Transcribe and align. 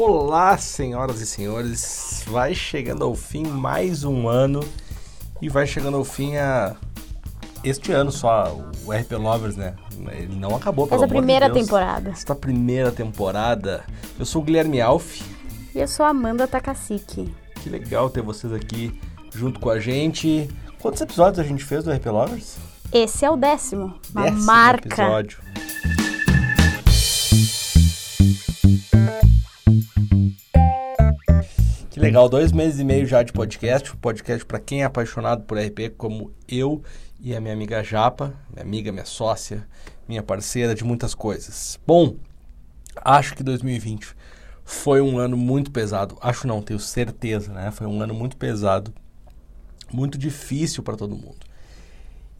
Olá, 0.00 0.56
senhoras 0.56 1.20
e 1.20 1.26
senhores. 1.26 2.22
Vai 2.28 2.54
chegando 2.54 3.02
ao 3.02 3.16
fim 3.16 3.42
mais 3.44 4.04
um 4.04 4.28
ano 4.28 4.60
e 5.42 5.48
vai 5.48 5.66
chegando 5.66 5.96
ao 5.96 6.04
fim 6.04 6.36
a 6.36 6.76
este 7.64 7.90
ano 7.90 8.12
só 8.12 8.56
o 8.86 8.92
RP 8.92 9.10
Lovers, 9.18 9.56
né? 9.56 9.74
Ele 10.12 10.36
não 10.36 10.54
acabou, 10.54 10.86
pelo 10.86 11.02
Essa 11.02 11.06
amor 11.06 11.16
primeira 11.16 11.48
de 11.48 11.54
Deus. 11.54 11.66
temporada. 11.66 12.10
Esta 12.10 12.32
primeira 12.32 12.92
temporada. 12.92 13.84
Eu 14.16 14.24
sou 14.24 14.40
o 14.40 14.44
Guilherme 14.44 14.80
Alf. 14.80 15.20
E 15.74 15.80
eu 15.80 15.88
sou 15.88 16.06
a 16.06 16.10
Amanda 16.10 16.46
Takasiki. 16.46 17.34
Que 17.60 17.68
legal 17.68 18.08
ter 18.08 18.22
vocês 18.22 18.52
aqui 18.52 18.96
junto 19.34 19.58
com 19.58 19.68
a 19.68 19.80
gente. 19.80 20.48
Quantos 20.78 21.00
episódios 21.00 21.40
a 21.40 21.42
gente 21.42 21.64
fez 21.64 21.82
do 21.82 21.90
RP 21.90 22.06
Lovers? 22.06 22.56
Esse 22.92 23.24
é 23.24 23.30
o 23.30 23.36
décimo. 23.36 23.92
Uma 24.14 24.22
Décimo 24.22 24.44
marca. 24.44 25.02
episódio. 25.02 25.40
Legal, 32.08 32.26
dois 32.26 32.52
meses 32.52 32.80
e 32.80 32.84
meio 32.84 33.04
já 33.04 33.22
de 33.22 33.34
podcast. 33.34 33.94
Podcast 33.98 34.42
para 34.46 34.58
quem 34.58 34.80
é 34.80 34.84
apaixonado 34.86 35.42
por 35.42 35.58
RP, 35.58 35.90
como 35.94 36.32
eu 36.48 36.82
e 37.20 37.36
a 37.36 37.40
minha 37.40 37.52
amiga 37.52 37.84
Japa, 37.84 38.32
minha 38.50 38.62
amiga, 38.62 38.90
minha 38.90 39.04
sócia, 39.04 39.68
minha 40.08 40.22
parceira 40.22 40.74
de 40.74 40.84
muitas 40.84 41.14
coisas. 41.14 41.78
Bom, 41.86 42.16
acho 42.96 43.34
que 43.34 43.42
2020 43.42 44.16
foi 44.64 45.02
um 45.02 45.18
ano 45.18 45.36
muito 45.36 45.70
pesado. 45.70 46.16
Acho 46.22 46.46
não, 46.46 46.62
tenho 46.62 46.80
certeza, 46.80 47.52
né? 47.52 47.70
Foi 47.70 47.86
um 47.86 48.00
ano 48.00 48.14
muito 48.14 48.38
pesado, 48.38 48.90
muito 49.92 50.16
difícil 50.16 50.82
para 50.82 50.96
todo 50.96 51.14
mundo. 51.14 51.36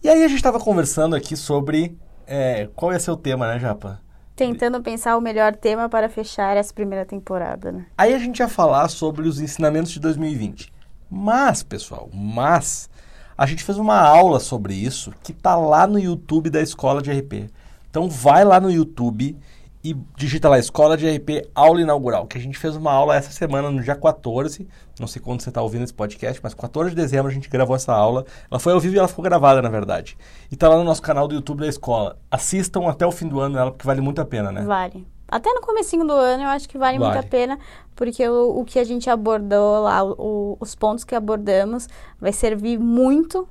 E 0.03 0.09
aí 0.09 0.25
a 0.25 0.29
gente 0.29 0.39
estava 0.39 0.59
conversando 0.59 1.15
aqui 1.15 1.37
sobre 1.37 1.95
é, 2.27 2.71
qual 2.75 2.91
ia 2.91 2.99
ser 2.99 3.11
o 3.11 3.19
tema, 3.19 3.47
né, 3.47 3.61
Japa? 3.61 4.01
Tentando 4.39 4.81
pensar 4.81 5.17
o 5.17 5.21
melhor 5.21 5.57
tema 5.57 5.89
para 5.89 6.09
fechar 6.09 6.57
essa 6.57 6.73
primeira 6.73 7.05
temporada, 7.05 7.73
né? 7.73 7.87
Aí 7.99 8.15
a 8.15 8.19
gente 8.21 8.39
ia 8.39 8.47
falar 8.47 8.89
sobre 8.89 9.27
os 9.27 9.41
ensinamentos 9.41 9.91
de 9.91 9.99
2020. 9.99 10.73
Mas, 11.11 11.65
pessoal, 11.65 12.09
mas 12.15 12.89
a 13.37 13.47
gente 13.47 13.65
fez 13.65 13.79
uma 13.79 13.99
aula 13.99 14.39
sobre 14.39 14.75
isso 14.75 15.13
que 15.25 15.33
tá 15.33 15.57
lá 15.57 15.89
no 15.89 15.99
YouTube 15.99 16.51
da 16.51 16.63
Escola 16.63 17.03
de 17.03 17.11
RP. 17.11 17.51
Então 17.91 18.09
vai 18.09 18.45
lá 18.45 18.61
no 18.61 18.71
YouTube 18.71 19.37
e 19.85 19.95
digita 20.17 20.49
lá 20.49 20.59
Escola 20.59 20.97
de 20.97 21.09
RP 21.09 21.49
Aula 21.55 21.81
Inaugural, 21.81 22.27
que 22.27 22.37
a 22.37 22.41
gente 22.41 22.59
fez 22.59 22.75
uma 22.77 22.93
aula 22.93 23.15
essa 23.17 23.31
semana 23.31 23.71
no 23.71 23.81
dia 23.83 23.95
14, 23.95 24.67
não 24.99 25.07
sei 25.07 25.23
quando 25.23 25.41
você 25.41 25.49
está 25.51 25.63
ouvindo 25.63 25.85
esse 25.85 25.95
podcast, 25.95 26.41
mas 26.43 26.53
14 26.55 26.91
de 26.91 26.97
dezembro 26.97 27.31
a 27.31 27.35
gente 27.35 27.49
gravou 27.49 27.77
essa 27.77 27.93
aula. 27.93 28.25
Ela 28.51 28.59
foi 28.59 28.73
ao 28.73 28.81
vivo 28.81 28.95
e 28.97 28.99
ela 28.99 29.07
ficou 29.09 29.23
gravada, 29.23 29.63
na 29.63 29.69
verdade. 29.69 30.19
E 30.51 30.57
tá 30.57 30.69
lá 30.69 30.77
no 30.77 30.85
nosso 30.85 31.01
canal 31.03 31.29
do 31.29 31.35
YouTube 31.35 31.61
da 31.61 31.69
escola. 31.69 32.19
Assistam 32.31 32.89
até 32.89 33.07
o 33.07 33.13
fim 33.13 33.29
do 33.29 33.39
ano 33.41 33.57
ela, 33.59 33.71
porque 33.71 33.87
vale 33.87 34.01
muito 34.01 34.21
a 34.21 34.25
pena, 34.25 34.51
né? 34.51 34.63
Vale. 34.63 35.07
Até 35.31 35.53
no 35.53 35.61
comecinho 35.61 36.07
do 36.07 36.13
ano 36.15 36.43
eu 36.45 36.49
acho 36.49 36.69
que 36.69 36.79
vale, 36.79 36.99
muito 36.99 37.13
Vale. 37.13 37.27
a 37.27 37.29
pena, 37.29 37.59
porque 37.95 38.27
o, 38.29 38.61
o 38.61 38.65
que 38.65 38.79
a 38.79 38.85
gente 38.85 39.11
abordou 39.11 39.83
lá, 39.83 40.03
o- 40.03 40.57
os 40.59 40.75
pontos 40.75 41.05
que 41.05 41.15
abordamos, 41.15 41.87
vai 42.19 42.33
servir 42.33 42.79
muito 42.79 43.47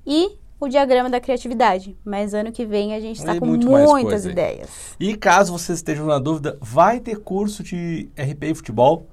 e 0.06 0.38
o 0.58 0.68
diagrama 0.68 1.10
da 1.10 1.20
criatividade. 1.20 1.96
Mas 2.02 2.32
ano 2.32 2.50
que 2.50 2.64
vem 2.64 2.94
a 2.94 3.00
gente 3.00 3.18
está 3.18 3.38
com 3.38 3.46
muito 3.46 3.66
muitas 3.66 4.02
coisa 4.02 4.30
ideias. 4.30 4.96
E 4.98 5.16
caso 5.16 5.52
vocês 5.52 5.78
estejam 5.78 6.06
na 6.06 6.18
dúvida, 6.18 6.58
vai 6.60 6.98
ter 6.98 7.18
curso 7.18 7.62
de 7.62 8.08
RP 8.16 8.44
e 8.44 8.54
futebol? 8.54 9.06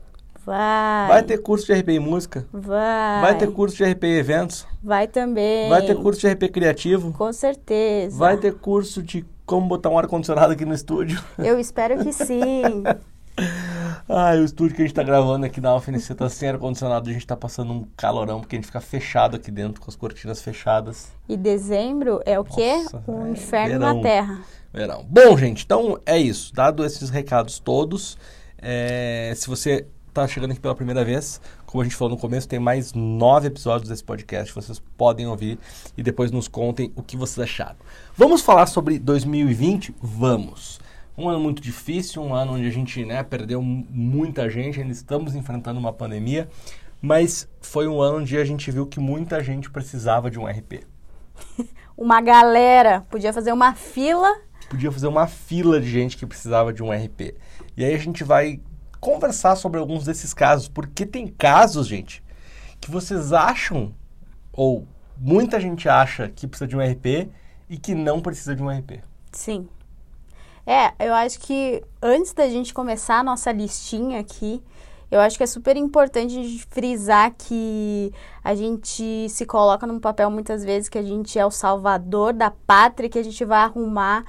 Vai. 0.48 1.08
Vai 1.10 1.24
ter 1.24 1.40
curso 1.40 1.66
de 1.66 1.74
RP 1.74 1.90
em 1.90 2.00
música? 2.00 2.48
Vai. 2.54 3.22
Vai 3.22 3.38
ter 3.38 3.52
curso 3.52 3.76
de 3.76 3.84
RP 3.84 4.06
em 4.06 4.16
eventos? 4.16 4.66
Vai 4.82 5.06
também. 5.06 5.68
Vai 5.68 5.86
ter 5.86 5.94
curso 5.98 6.22
de 6.22 6.28
RP 6.30 6.50
criativo? 6.50 7.12
Com 7.12 7.34
certeza. 7.34 8.18
Vai 8.18 8.38
ter 8.38 8.54
curso 8.54 9.04
de 9.04 9.26
como 9.46 9.68
botar 9.68 9.90
um 9.90 9.98
ar-condicionado 9.98 10.54
aqui 10.54 10.64
no 10.64 10.74
estúdio? 10.74 11.22
Eu 11.38 11.60
espero 11.60 12.02
que 12.02 12.14
sim. 12.14 12.64
Ai, 14.08 14.40
o 14.40 14.46
estúdio 14.46 14.78
que 14.78 14.84
a 14.84 14.86
gente 14.86 14.96
tá 14.96 15.04
gravando 15.04 15.46
aqui 15.46 15.60
na 15.60 15.72
Alfinicê 15.72 16.16
tá 16.16 16.30
sem 16.30 16.48
ar-condicionado, 16.48 17.10
a 17.10 17.14
gente 17.14 17.28
tá 17.28 17.36
passando 17.36 17.74
um 17.74 17.86
calorão, 17.98 18.40
porque 18.40 18.56
a 18.56 18.58
gente 18.58 18.68
fica 18.68 18.80
fechado 18.80 19.36
aqui 19.36 19.52
dentro, 19.52 19.82
com 19.82 19.92
as 19.92 19.98
cortinas 19.98 20.42
fechadas. 20.42 21.12
E 21.28 21.36
dezembro 21.36 22.22
é 22.26 22.40
o 22.40 22.46
quê? 22.46 22.78
Nossa, 22.84 23.04
um 23.06 23.26
é 23.28 23.32
inferno 23.32 23.80
verão. 23.80 23.96
na 23.98 24.02
Terra. 24.02 24.40
Verão. 24.74 25.06
Bom, 25.10 25.38
gente, 25.38 25.66
então 25.66 26.00
é 26.06 26.18
isso. 26.18 26.54
Dado 26.54 26.86
esses 26.86 27.10
recados 27.10 27.60
todos, 27.60 28.18
é, 28.60 29.34
se 29.36 29.50
você 29.50 29.86
tá 30.22 30.28
chegando 30.28 30.52
aqui 30.52 30.60
pela 30.60 30.74
primeira 30.74 31.06
vez, 31.06 31.40
como 31.66 31.82
a 31.82 31.84
gente 31.84 31.96
falou 31.96 32.16
no 32.16 32.20
começo, 32.20 32.48
tem 32.48 32.60
mais 32.60 32.94
nove 32.94 33.48
episódios 33.48 33.88
desse 33.88 34.04
podcast. 34.04 34.54
Vocês 34.54 34.80
podem 34.98 35.28
ouvir 35.28 35.60
e 35.96 36.02
depois 36.02 36.32
nos 36.32 36.48
contem 36.48 36.92
o 36.96 37.04
que 37.04 37.16
vocês 37.16 37.38
acharam. 37.44 37.76
Vamos 38.16 38.42
falar 38.42 38.66
sobre 38.66 38.98
2020? 38.98 39.94
Vamos. 40.02 40.80
Um 41.16 41.30
ano 41.30 41.40
muito 41.40 41.62
difícil, 41.62 42.22
um 42.24 42.34
ano 42.34 42.54
onde 42.54 42.66
a 42.68 42.72
gente 42.72 43.06
né, 43.06 43.22
perdeu 43.22 43.62
mu- 43.62 43.86
muita 43.90 44.50
gente, 44.50 44.80
ainda 44.80 44.92
estamos 44.92 45.36
enfrentando 45.36 45.80
uma 45.80 45.94
pandemia, 45.94 46.50
mas 47.00 47.48
foi 47.62 47.88
um 47.88 48.02
ano 48.02 48.18
onde 48.20 48.38
a 48.38 48.46
gente 48.46 48.72
viu 48.72 48.88
que 48.88 49.00
muita 49.00 49.44
gente 49.44 49.70
precisava 49.70 50.32
de 50.32 50.40
um 50.40 50.46
RP. 50.48 50.84
Uma 51.96 52.22
galera 52.22 53.02
podia 53.10 53.34
fazer 53.34 53.52
uma 53.52 53.74
fila. 53.74 54.32
podia 54.70 54.92
fazer 54.92 55.08
uma 55.08 55.26
fila 55.26 55.80
de 55.82 55.90
gente 55.90 56.16
que 56.16 56.26
precisava 56.28 56.72
de 56.72 56.84
um 56.84 56.92
RP. 56.92 57.36
E 57.76 57.84
aí 57.84 57.94
a 57.96 57.98
gente 57.98 58.24
vai 58.24 58.60
conversar 59.00 59.56
sobre 59.56 59.80
alguns 59.80 60.06
desses 60.06 60.34
casos, 60.34 60.68
porque 60.68 61.06
tem 61.06 61.28
casos, 61.28 61.88
gente, 61.88 62.24
que 62.80 62.92
vocês 62.92 63.34
acham, 63.34 63.94
ou 64.52 64.88
muita 65.18 65.60
gente 65.60 65.88
acha 65.90 66.30
que 66.30 66.48
precisa 66.48 66.68
de 66.68 66.76
um 66.76 66.80
RP 66.80 67.30
e 67.70 67.78
que 67.78 67.94
não 67.96 68.22
precisa 68.22 68.56
de 68.56 68.64
um 68.64 68.70
RP. 68.70 69.02
Sim. 69.32 69.68
É, 70.66 70.94
eu 71.00 71.14
acho 71.14 71.40
que 71.40 71.82
antes 72.02 72.34
da 72.34 72.48
gente 72.50 72.74
começar 72.74 73.20
a 73.20 73.24
nossa 73.24 73.52
listinha 73.52 74.20
aqui, 74.20 74.62
eu 75.10 75.22
acho 75.22 75.38
que 75.38 75.44
é 75.44 75.48
super 75.48 75.78
importante 75.78 76.38
a 76.38 76.44
gente 76.44 76.66
frisar 76.66 77.34
que 77.38 78.12
a 78.44 78.54
gente 78.54 79.30
se 79.30 79.46
coloca 79.46 79.88
num 79.88 80.00
papel 80.00 80.30
muitas 80.30 80.66
vezes 80.66 80.90
que 80.90 80.98
a 80.98 81.04
gente 81.04 81.40
é 81.40 81.46
o 81.46 81.52
salvador 81.52 82.34
da 82.34 82.52
pátria, 82.52 83.10
que 83.10 83.18
a 83.18 83.24
gente 83.24 83.46
vai 83.46 83.60
arrumar 83.60 84.26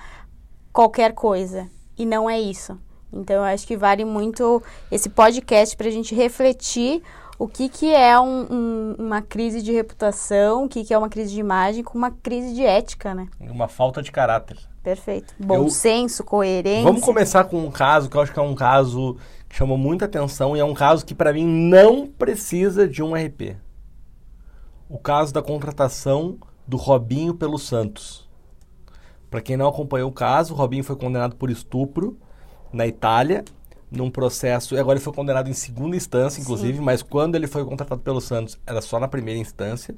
qualquer 0.73 1.12
coisa. 1.15 1.69
E 1.97 2.07
não 2.07 2.31
é 2.31 2.41
isso. 2.41 2.78
Então 3.13 3.37
eu 3.37 3.43
acho 3.45 3.67
que 3.67 3.77
vale 3.77 4.05
muito 4.05 4.63
esse 4.91 5.09
podcast 5.09 5.77
para 5.77 5.89
a 5.89 5.91
gente 5.91 6.15
refletir 6.15 7.03
o 7.39 7.47
que, 7.47 7.69
que 7.69 7.95
é 7.95 8.19
um- 8.19 8.47
um- 8.51 8.95
uma 8.99 9.23
crise 9.23 9.63
de 9.63 9.73
reputação, 9.73 10.65
o 10.65 10.69
que, 10.69 10.85
que 10.85 10.93
é 10.93 10.99
uma 10.99 11.09
crise 11.09 11.33
de 11.33 11.41
imagem 11.41 11.85
com 11.85 11.97
uma 11.97 12.11
crise 12.11 12.53
de 12.55 12.65
ética, 12.65 13.15
né? 13.15 13.29
Uma 13.41 13.69
falta 13.69 14.03
de 14.03 14.11
caráter. 14.11 14.59
Perfeito. 14.83 15.35
Bom 15.39 15.55
Eu- 15.65 15.71
senso, 15.71 16.25
coerência. 16.25 16.83
Vamos 16.83 17.03
começar 17.03 17.45
com 17.45 17.59
um 17.65 17.71
caso 17.71 18.09
que 18.11 18.17
eu 18.17 18.21
acho 18.21 18.33
que 18.33 18.39
é 18.39 18.43
um 18.43 18.55
caso 18.55 19.16
que 19.49 19.57
chamou 19.57 19.78
muita 19.78 20.04
atenção 20.07 20.57
e 20.57 20.61
é 20.61 20.65
um 20.65 20.75
caso 20.75 21.07
que 21.07 21.15
para 21.15 21.33
mim 21.33 21.47
não 21.47 22.07
precisa 22.07 22.89
de 22.89 23.03
um 23.03 23.15
RP. 23.15 23.57
O 24.89 24.99
caso 24.99 25.33
da 25.33 25.41
contratação 25.43 26.39
do 26.66 26.77
Robinho 26.77 27.34
pelo 27.34 27.59
Santos. 27.59 28.28
Para 29.31 29.41
quem 29.41 29.57
não 29.57 29.69
acompanhou 29.69 30.11
o 30.11 30.13
caso, 30.13 30.54
o 30.54 30.57
Robinho 30.57 30.83
foi 30.84 30.97
condenado 30.97 31.37
por 31.37 31.51
estupro 31.51 32.19
na 32.72 32.86
Itália, 32.86 33.44
num 33.91 34.10
processo. 34.10 34.74
e 34.74 34.78
Agora 34.78 34.98
ele 34.98 35.04
foi 35.04 35.12
condenado 35.12 35.48
em 35.48 35.54
segunda 35.54 35.97
instância, 35.97 36.41
inclusive, 36.41 36.80
mas 36.80 37.03
quando 37.03 37.34
ele 37.34 37.47
foi 37.47 37.65
contratado 37.65 38.00
pelo 38.00 38.20
Santos 38.20 38.59
era 38.66 38.80
só 38.80 38.98
na 38.98 39.09
primeira 39.09 39.41
instância. 39.41 39.94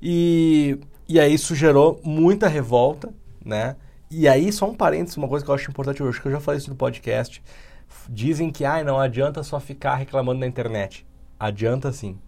E, 0.00 0.78
e 1.08 1.18
aí 1.18 1.34
isso 1.34 1.54
gerou 1.54 2.00
muita 2.04 2.48
revolta, 2.48 3.12
né? 3.44 3.76
E 4.10 4.26
aí, 4.26 4.50
só 4.50 4.68
um 4.68 4.74
parênteses, 4.74 5.18
uma 5.18 5.28
coisa 5.28 5.44
que 5.44 5.50
eu 5.50 5.54
acho 5.54 5.70
importante 5.70 6.02
hoje, 6.02 6.20
que 6.20 6.26
eu 6.28 6.32
já 6.32 6.40
falei 6.40 6.58
isso 6.58 6.70
no 6.70 6.76
podcast. 6.76 7.42
Dizem 8.08 8.50
que, 8.50 8.64
ai, 8.64 8.82
não 8.82 8.98
adianta 8.98 9.42
só 9.42 9.60
ficar 9.60 9.96
reclamando 9.96 10.40
na 10.40 10.46
internet. 10.46 11.06
Adianta 11.38 11.92
sim. 11.92 12.18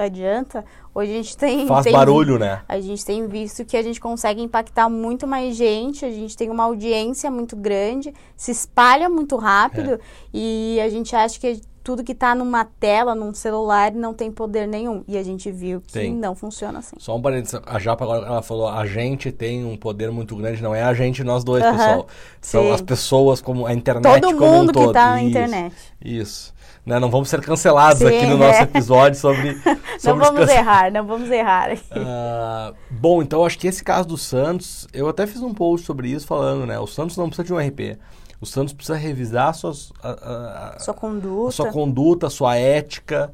Adianta. 0.00 0.64
Hoje 0.94 1.12
a 1.12 1.14
gente 1.14 1.36
tem. 1.36 1.66
Faz 1.66 1.84
tem, 1.84 1.92
barulho, 1.92 2.38
né? 2.38 2.62
A 2.68 2.80
gente 2.80 3.04
tem 3.04 3.26
visto 3.26 3.64
que 3.64 3.76
a 3.76 3.82
gente 3.82 4.00
consegue 4.00 4.42
impactar 4.42 4.88
muito 4.88 5.26
mais 5.26 5.54
gente, 5.56 6.04
a 6.04 6.10
gente 6.10 6.36
tem 6.36 6.50
uma 6.50 6.64
audiência 6.64 7.30
muito 7.30 7.54
grande, 7.56 8.12
se 8.36 8.50
espalha 8.50 9.08
muito 9.08 9.36
rápido 9.36 9.92
É. 9.94 9.98
e 10.32 10.80
a 10.80 10.88
gente 10.88 11.14
acha 11.14 11.38
que 11.38 11.60
tudo 11.82 12.04
que 12.04 12.12
está 12.12 12.34
numa 12.34 12.62
tela, 12.64 13.14
num 13.14 13.32
celular, 13.32 13.90
não 13.92 14.12
tem 14.12 14.30
poder 14.30 14.68
nenhum. 14.68 15.02
E 15.08 15.16
a 15.16 15.22
gente 15.22 15.50
viu 15.50 15.80
que 15.80 15.94
Tem. 15.94 16.14
não 16.14 16.34
funciona 16.34 16.78
assim. 16.80 16.94
Só 16.98 17.16
um 17.16 17.22
parênteses, 17.22 17.58
a 17.66 17.78
Japa 17.78 18.04
agora 18.04 18.26
ela 18.26 18.42
falou, 18.42 18.68
a 18.68 18.84
gente 18.86 19.32
tem 19.32 19.64
um 19.64 19.76
poder 19.78 20.10
muito 20.10 20.36
grande, 20.36 20.62
não 20.62 20.74
é 20.74 20.82
a 20.82 20.92
gente 20.92 21.24
nós 21.24 21.42
dois, 21.42 21.64
Aham, 21.64 21.76
pessoal. 21.78 22.06
São 22.40 22.62
sim. 22.64 22.70
as 22.72 22.80
pessoas 22.82 23.40
como 23.40 23.66
a 23.66 23.72
internet 23.72 24.20
Todo 24.20 24.36
como 24.36 24.50
um 24.52 24.58
mundo 24.58 24.72
que 24.72 24.78
todo. 24.78 24.88
está 24.90 25.10
na 25.12 25.22
internet. 25.22 25.74
Isso. 26.04 26.52
Né? 26.84 26.98
Não 26.98 27.10
vamos 27.10 27.28
ser 27.28 27.40
cancelados 27.42 27.98
Sim, 27.98 28.06
aqui 28.06 28.26
no 28.26 28.38
nosso 28.38 28.58
é. 28.60 28.62
episódio 28.62 29.18
sobre, 29.18 29.52
Não 29.64 29.98
sobre 29.98 30.22
os 30.24 30.28
vamos 30.30 30.48
errar, 30.48 30.90
não 30.90 31.06
vamos 31.06 31.30
errar. 31.30 31.76
Ah, 31.90 32.72
bom, 32.90 33.22
então 33.22 33.44
acho 33.44 33.58
que 33.58 33.66
esse 33.68 33.84
caso 33.84 34.08
do 34.08 34.16
Santos, 34.16 34.88
eu 34.92 35.08
até 35.08 35.26
fiz 35.26 35.42
um 35.42 35.52
post 35.52 35.86
sobre 35.86 36.08
isso 36.08 36.26
falando, 36.26 36.66
né? 36.66 36.78
O 36.78 36.86
Santos 36.86 37.16
não 37.16 37.26
precisa 37.28 37.44
de 37.46 37.52
um 37.52 37.58
RP. 37.58 37.98
O 38.40 38.46
Santos 38.46 38.72
precisa 38.72 38.96
revisar 38.96 39.54
suas, 39.54 39.92
a, 40.02 40.08
a- 40.10 40.74
a- 40.76 40.78
Sua 40.80 40.94
a 40.94 40.96
conduta. 40.96 41.50
sua 41.52 41.70
conduta, 41.70 42.26
a 42.28 42.30
sua 42.30 42.56
ética, 42.56 43.30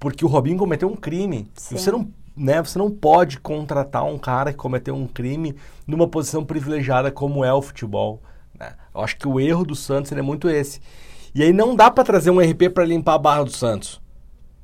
porque 0.00 0.24
o 0.24 0.28
Robinho 0.28 0.58
cometeu 0.58 0.88
um 0.88 0.96
crime. 0.96 1.48
Você 1.54 1.92
não, 1.92 2.08
né, 2.36 2.60
você 2.60 2.76
não 2.78 2.90
pode 2.90 3.38
contratar 3.38 4.04
um 4.04 4.18
cara 4.18 4.50
que 4.50 4.58
cometeu 4.58 4.96
um 4.96 5.06
crime 5.06 5.54
numa 5.86 6.08
posição 6.08 6.44
privilegiada 6.44 7.12
como 7.12 7.44
é 7.44 7.54
o 7.54 7.62
futebol. 7.62 8.20
né? 8.58 8.72
Eu 8.92 9.00
acho 9.02 9.16
que 9.16 9.28
o 9.28 9.38
erro 9.38 9.64
do 9.64 9.76
Santos 9.76 10.10
é 10.10 10.20
muito 10.20 10.50
esse. 10.50 10.80
E 11.34 11.42
aí 11.42 11.52
não 11.52 11.74
dá 11.74 11.90
pra 11.90 12.04
trazer 12.04 12.30
um 12.30 12.38
RP 12.38 12.68
pra 12.72 12.84
limpar 12.84 13.14
a 13.14 13.18
barra 13.18 13.44
do 13.44 13.52
Santos. 13.52 14.00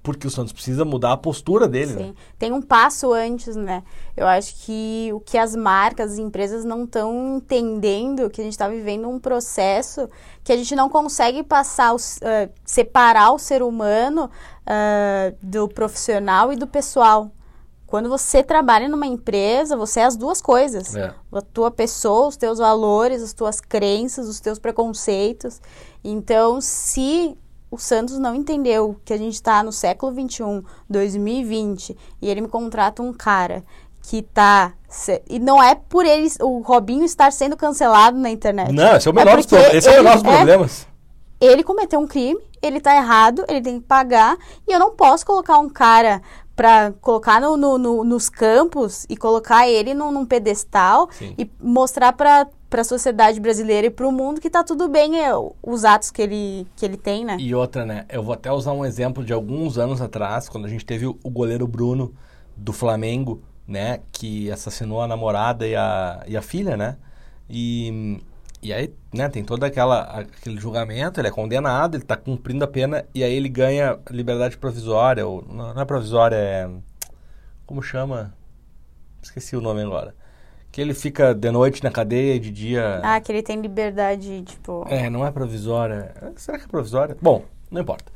Porque 0.03 0.26
o 0.26 0.31
Santos 0.31 0.53
precisa 0.53 0.85
mudar 0.85 1.12
a 1.12 1.17
postura 1.17 1.69
dele, 1.69 1.93
né? 1.93 2.05
Sim. 2.05 2.15
Tem 2.38 2.53
um 2.53 2.62
passo 2.62 3.12
antes, 3.12 3.56
né? 3.56 3.82
Eu 4.17 4.26
acho 4.26 4.55
que 4.65 5.11
o 5.12 5.20
que 5.20 5.37
as 5.37 5.55
marcas, 5.55 6.12
as 6.12 6.19
empresas 6.19 6.65
não 6.65 6.85
estão 6.85 7.37
entendendo 7.37 8.31
que 8.31 8.41
a 8.41 8.44
gente 8.44 8.55
está 8.55 8.69
vivendo 8.69 9.09
um 9.09 9.19
processo 9.19 10.09
que 10.43 10.53
a 10.53 10.56
gente 10.56 10.75
não 10.75 10.88
consegue 10.88 11.43
passar, 11.43 11.94
ah, 11.94 12.49
separar 12.65 13.32
o 13.32 13.38
ser 13.38 13.62
humano 13.62 14.31
ah, 14.67 15.32
do 15.43 15.69
profissional 15.69 16.53
e 16.53 16.56
do 16.56 16.67
pessoal. 16.67 17.31
Quando 17.88 18.08
você 18.08 18.43
trabalha 18.43 18.87
numa 18.88 19.06
empresa, 19.06 19.75
você 19.76 20.00
é 20.00 20.05
as 20.05 20.14
duas 20.14 20.40
coisas. 20.43 20.94
É. 20.94 21.12
A 21.32 21.40
tua 21.40 21.70
pessoa, 21.70 22.29
os 22.29 22.37
teus 22.37 22.58
valores, 22.58 23.23
as 23.23 23.32
tuas 23.32 23.61
crenças, 23.62 24.29
os 24.29 24.38
teus 24.40 24.58
preconceitos. 24.58 25.61
Então, 26.05 26.61
se 26.61 27.35
o 27.70 27.79
Santos 27.79 28.19
não 28.19 28.35
entendeu 28.35 29.00
que 29.05 29.12
a 29.12 29.17
gente 29.17 29.32
está 29.35 29.62
no 29.62 29.73
século 29.73 30.12
XXI, 30.12 30.62
2020, 30.88 31.96
e 32.20 32.29
ele 32.29 32.43
me 32.43 32.49
contrata 32.49 33.02
um 33.02 33.12
cara 33.12 33.64
que 34.02 34.23
tá. 34.23 34.75
se- 34.88 35.23
E 35.29 35.38
não 35.38 35.62
é 35.62 35.75
por 35.75 36.05
ele, 36.06 36.31
o 36.40 36.61
Robinho 36.61 37.05
estar 37.05 37.32
sendo 37.32 37.56
cancelado 37.56 38.19
na 38.19 38.31
internet. 38.31 38.70
Não, 38.73 38.96
esse 38.96 39.08
é 39.08 39.11
o 39.11 39.14
menor, 39.14 39.37
porque 39.38 39.56
pro- 39.56 39.76
esse 39.76 39.88
é 39.88 39.93
o 39.93 40.05
menor 40.05 40.14
dos 40.14 40.23
problemas. 40.23 40.87
ele 41.40 41.62
cometeu 41.62 42.00
um 42.00 42.06
crime, 42.06 42.40
ele 42.61 42.81
tá 42.81 42.96
errado, 42.96 43.44
ele 43.49 43.61
tem 43.61 43.81
que 43.81 43.87
pagar, 43.87 44.37
e 44.67 44.73
eu 44.73 44.79
não 44.79 44.90
posso 44.93 45.25
colocar 45.25 45.58
um 45.58 45.69
cara 45.69 46.20
pra 46.59 46.93
colocar 47.01 47.41
no, 47.41 47.57
no- 47.57 47.79
no- 47.79 48.03
nos 48.03 48.29
campos 48.29 49.07
e 49.09 49.17
colocar 49.17 49.69
ele 49.69 49.95
num, 49.95 50.11
num 50.11 50.27
pedestal 50.27 51.09
Sim. 51.13 51.33
e 51.39 51.49
mostrar 51.63 52.13
pra, 52.15 52.49
pra 52.69 52.83
sociedade 52.83 53.39
brasileira 53.39 53.87
e 53.87 53.91
pro 53.91 54.11
mundo 54.11 54.41
que 54.41 54.51
tá 54.51 54.65
tudo 54.65 54.89
bem 54.89 55.21
é, 55.23 55.31
os 55.63 55.85
atos 55.85 56.11
que 56.11 56.21
ele, 56.21 56.67
que 56.75 56.85
ele 56.85 56.97
tem, 56.97 57.25
né? 57.25 57.37
E 57.39 57.55
outra, 57.55 57.87
né? 57.87 58.05
Eu 58.09 58.25
vou 58.25 58.35
até 58.35 58.51
usar 58.51 58.73
um 58.73 58.85
exemplo 58.85 59.25
de 59.25 59.33
alguns 59.33 59.79
anos 59.79 60.01
atrás, 60.03 60.49
quando 60.49 60.65
a 60.67 60.69
gente 60.69 60.85
teve 60.85 61.07
o 61.07 61.17
o 61.23 61.31
goleiro 61.31 61.67
Bruno 61.69 62.13
do 62.57 62.73
Flamengo, 62.73 63.41
né? 63.67 64.01
Que 64.11 64.51
assassinou 64.51 65.01
a 65.01 65.07
namorada 65.07 65.65
e 65.65 65.77
a, 65.77 66.25
e 66.27 66.37
a 66.37 66.43
filha, 66.43 66.77
né? 66.77 66.97
E, 67.49 68.19
e 68.63 68.73
aí, 68.73 68.93
né, 69.15 69.29
tem 69.29 69.45
todo 69.45 69.63
aquela, 69.65 70.03
aquele 70.03 70.59
julgamento, 70.59 71.21
ele 71.21 71.29
é 71.29 71.31
condenado, 71.31 71.97
ele 71.97 72.05
tá 72.05 72.17
cumprindo 72.17 72.65
a 72.65 72.69
pena, 72.69 73.05
e 73.15 73.23
aí 73.23 73.33
ele 73.33 73.49
ganha 73.49 73.99
liberdade 74.11 74.57
provisória, 74.59 75.27
ou 75.27 75.45
não, 75.49 75.75
não 75.75 75.83
é 75.83 75.85
provisória, 75.85 76.37
é. 76.37 76.69
Como 77.67 77.83
chama? 77.83 78.35
Esqueci 79.23 79.55
o 79.57 79.61
nome 79.61 79.83
agora. 79.83 80.15
Que 80.71 80.81
ele 80.81 80.95
fica 80.95 81.35
de 81.35 81.51
noite 81.51 81.83
na 81.83 81.91
cadeia 81.91 82.35
e 82.35 82.39
de 82.39 82.51
dia. 82.51 83.01
Ah, 83.03 83.21
que 83.21 83.33
ele 83.33 83.43
tem 83.43 83.61
liberdade, 83.61 84.43
tipo. 84.43 84.85
É, 84.89 85.09
não 85.11 85.27
é 85.27 85.31
provisória. 85.31 86.15
Será 86.37 86.59
que 86.59 86.65
é 86.65 86.69
provisória? 86.69 87.17
Bom, 87.21 87.45
não 87.71 87.81
importa. 87.81 88.13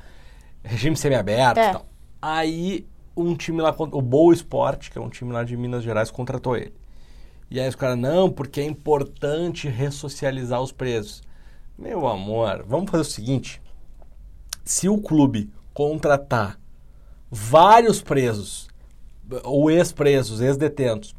Regime 0.62 0.96
semiaberto 0.96 1.58
É. 1.60 1.70
e 1.70 1.72
tal. 1.72 1.86
Aí, 2.20 2.86
um 3.16 3.34
time 3.34 3.60
lá, 3.60 3.74
o 3.76 4.02
Boa 4.02 4.32
Esporte, 4.32 4.90
que 4.90 4.98
é 4.98 5.00
um 5.00 5.08
time 5.08 5.32
lá 5.32 5.44
de 5.44 5.56
Minas 5.56 5.82
Gerais, 5.82 6.10
contratou 6.10 6.56
ele. 6.56 6.72
E 7.52 7.60
aí 7.60 7.68
os 7.68 7.74
caras, 7.74 7.98
não, 7.98 8.30
porque 8.30 8.62
é 8.62 8.64
importante 8.64 9.68
ressocializar 9.68 10.62
os 10.62 10.72
presos. 10.72 11.22
Meu 11.78 12.08
amor, 12.08 12.64
vamos 12.66 12.90
fazer 12.90 13.02
o 13.02 13.04
seguinte. 13.04 13.60
Se 14.64 14.88
o 14.88 14.96
clube 14.96 15.52
contratar 15.74 16.58
vários 17.30 18.00
presos, 18.00 18.68
ou 19.44 19.70
ex-presos, 19.70 20.40
ex-detentos, 20.40 21.14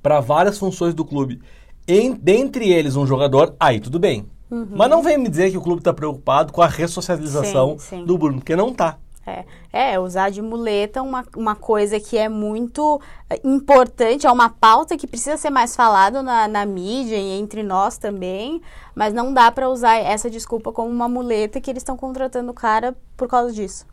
para 0.00 0.20
várias 0.20 0.56
funções 0.56 0.94
do 0.94 1.04
clube, 1.04 1.40
em, 1.88 2.14
dentre 2.14 2.70
eles 2.70 2.94
um 2.94 3.04
jogador, 3.04 3.56
aí 3.58 3.80
tudo 3.80 3.98
bem. 3.98 4.26
Mas 4.70 4.88
não 4.88 5.02
vem 5.02 5.18
me 5.18 5.28
dizer 5.28 5.50
que 5.50 5.58
o 5.58 5.62
clube 5.62 5.80
está 5.80 5.92
preocupado 5.92 6.52
com 6.52 6.62
a 6.62 6.68
ressocialização 6.68 7.76
Sim, 7.76 7.98
sim. 7.98 8.04
do 8.04 8.16
Bruno, 8.16 8.38
porque 8.38 8.54
não 8.54 8.72
tá. 8.72 8.98
É, 9.30 9.92
é, 9.92 10.00
usar 10.00 10.30
de 10.30 10.42
muleta 10.42 11.02
uma, 11.02 11.24
uma 11.36 11.54
coisa 11.54 12.00
que 12.00 12.18
é 12.18 12.28
muito 12.28 13.00
eh, 13.28 13.40
importante, 13.44 14.26
é 14.26 14.32
uma 14.32 14.48
pauta 14.48 14.96
que 14.96 15.06
precisa 15.06 15.36
ser 15.36 15.50
mais 15.50 15.76
falada 15.76 16.22
na, 16.22 16.48
na 16.48 16.66
mídia 16.66 17.16
e 17.16 17.38
entre 17.38 17.62
nós 17.62 17.96
também, 17.96 18.60
mas 18.94 19.14
não 19.14 19.32
dá 19.32 19.50
pra 19.52 19.68
usar 19.68 19.96
essa 19.96 20.28
desculpa 20.28 20.72
como 20.72 20.90
uma 20.90 21.08
muleta 21.08 21.60
que 21.60 21.70
eles 21.70 21.82
estão 21.82 21.96
contratando 21.96 22.50
o 22.50 22.54
cara 22.54 22.96
por 23.16 23.28
causa 23.28 23.52
disso. 23.52 23.86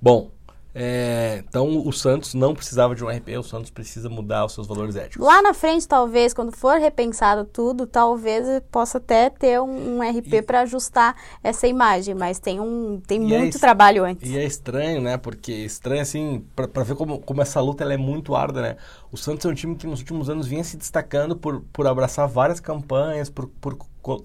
Bom, 0.00 0.30
é, 0.80 1.42
então 1.48 1.84
o 1.84 1.92
Santos 1.92 2.34
não 2.34 2.54
precisava 2.54 2.94
de 2.94 3.04
um 3.04 3.08
RP, 3.08 3.36
o 3.36 3.42
Santos 3.42 3.68
precisa 3.68 4.08
mudar 4.08 4.44
os 4.44 4.52
seus 4.54 4.66
valores 4.68 4.94
éticos. 4.94 5.26
Lá 5.26 5.42
na 5.42 5.52
frente, 5.52 5.88
talvez, 5.88 6.32
quando 6.32 6.52
for 6.56 6.78
repensado 6.78 7.44
tudo, 7.44 7.84
talvez 7.84 8.46
possa 8.70 8.98
até 8.98 9.28
ter 9.28 9.60
um, 9.60 9.96
um 9.98 10.00
RP 10.02 10.40
pra 10.46 10.60
ajustar 10.60 11.16
essa 11.42 11.66
imagem, 11.66 12.14
mas 12.14 12.38
tem, 12.38 12.60
um, 12.60 13.00
tem 13.04 13.18
é 13.18 13.38
muito 13.38 13.50
isso- 13.54 13.58
trabalho 13.60 14.04
antes. 14.04 14.30
E 14.30 14.38
é 14.38 14.44
estranho, 14.44 15.00
né? 15.00 15.16
Porque 15.16 15.50
é 15.50 15.64
estranho, 15.64 16.00
assim, 16.00 16.44
pra 16.54 16.84
ver 16.84 16.94
como, 16.94 17.18
como 17.18 17.42
essa 17.42 17.60
luta 17.60 17.82
ela 17.82 17.94
é 17.94 17.96
muito 17.96 18.36
árdua, 18.36 18.62
né? 18.62 18.76
O 19.10 19.16
Santos 19.16 19.44
é 19.46 19.48
um 19.48 19.54
time 19.54 19.74
que 19.74 19.86
nos 19.86 19.98
últimos 19.98 20.30
anos 20.30 20.46
vinha 20.46 20.62
se 20.62 20.76
destacando 20.76 21.34
por, 21.34 21.60
por 21.72 21.86
abraçar 21.88 22.28
várias 22.28 22.60
campanhas, 22.60 23.28
por, 23.28 23.48
por 23.60 23.76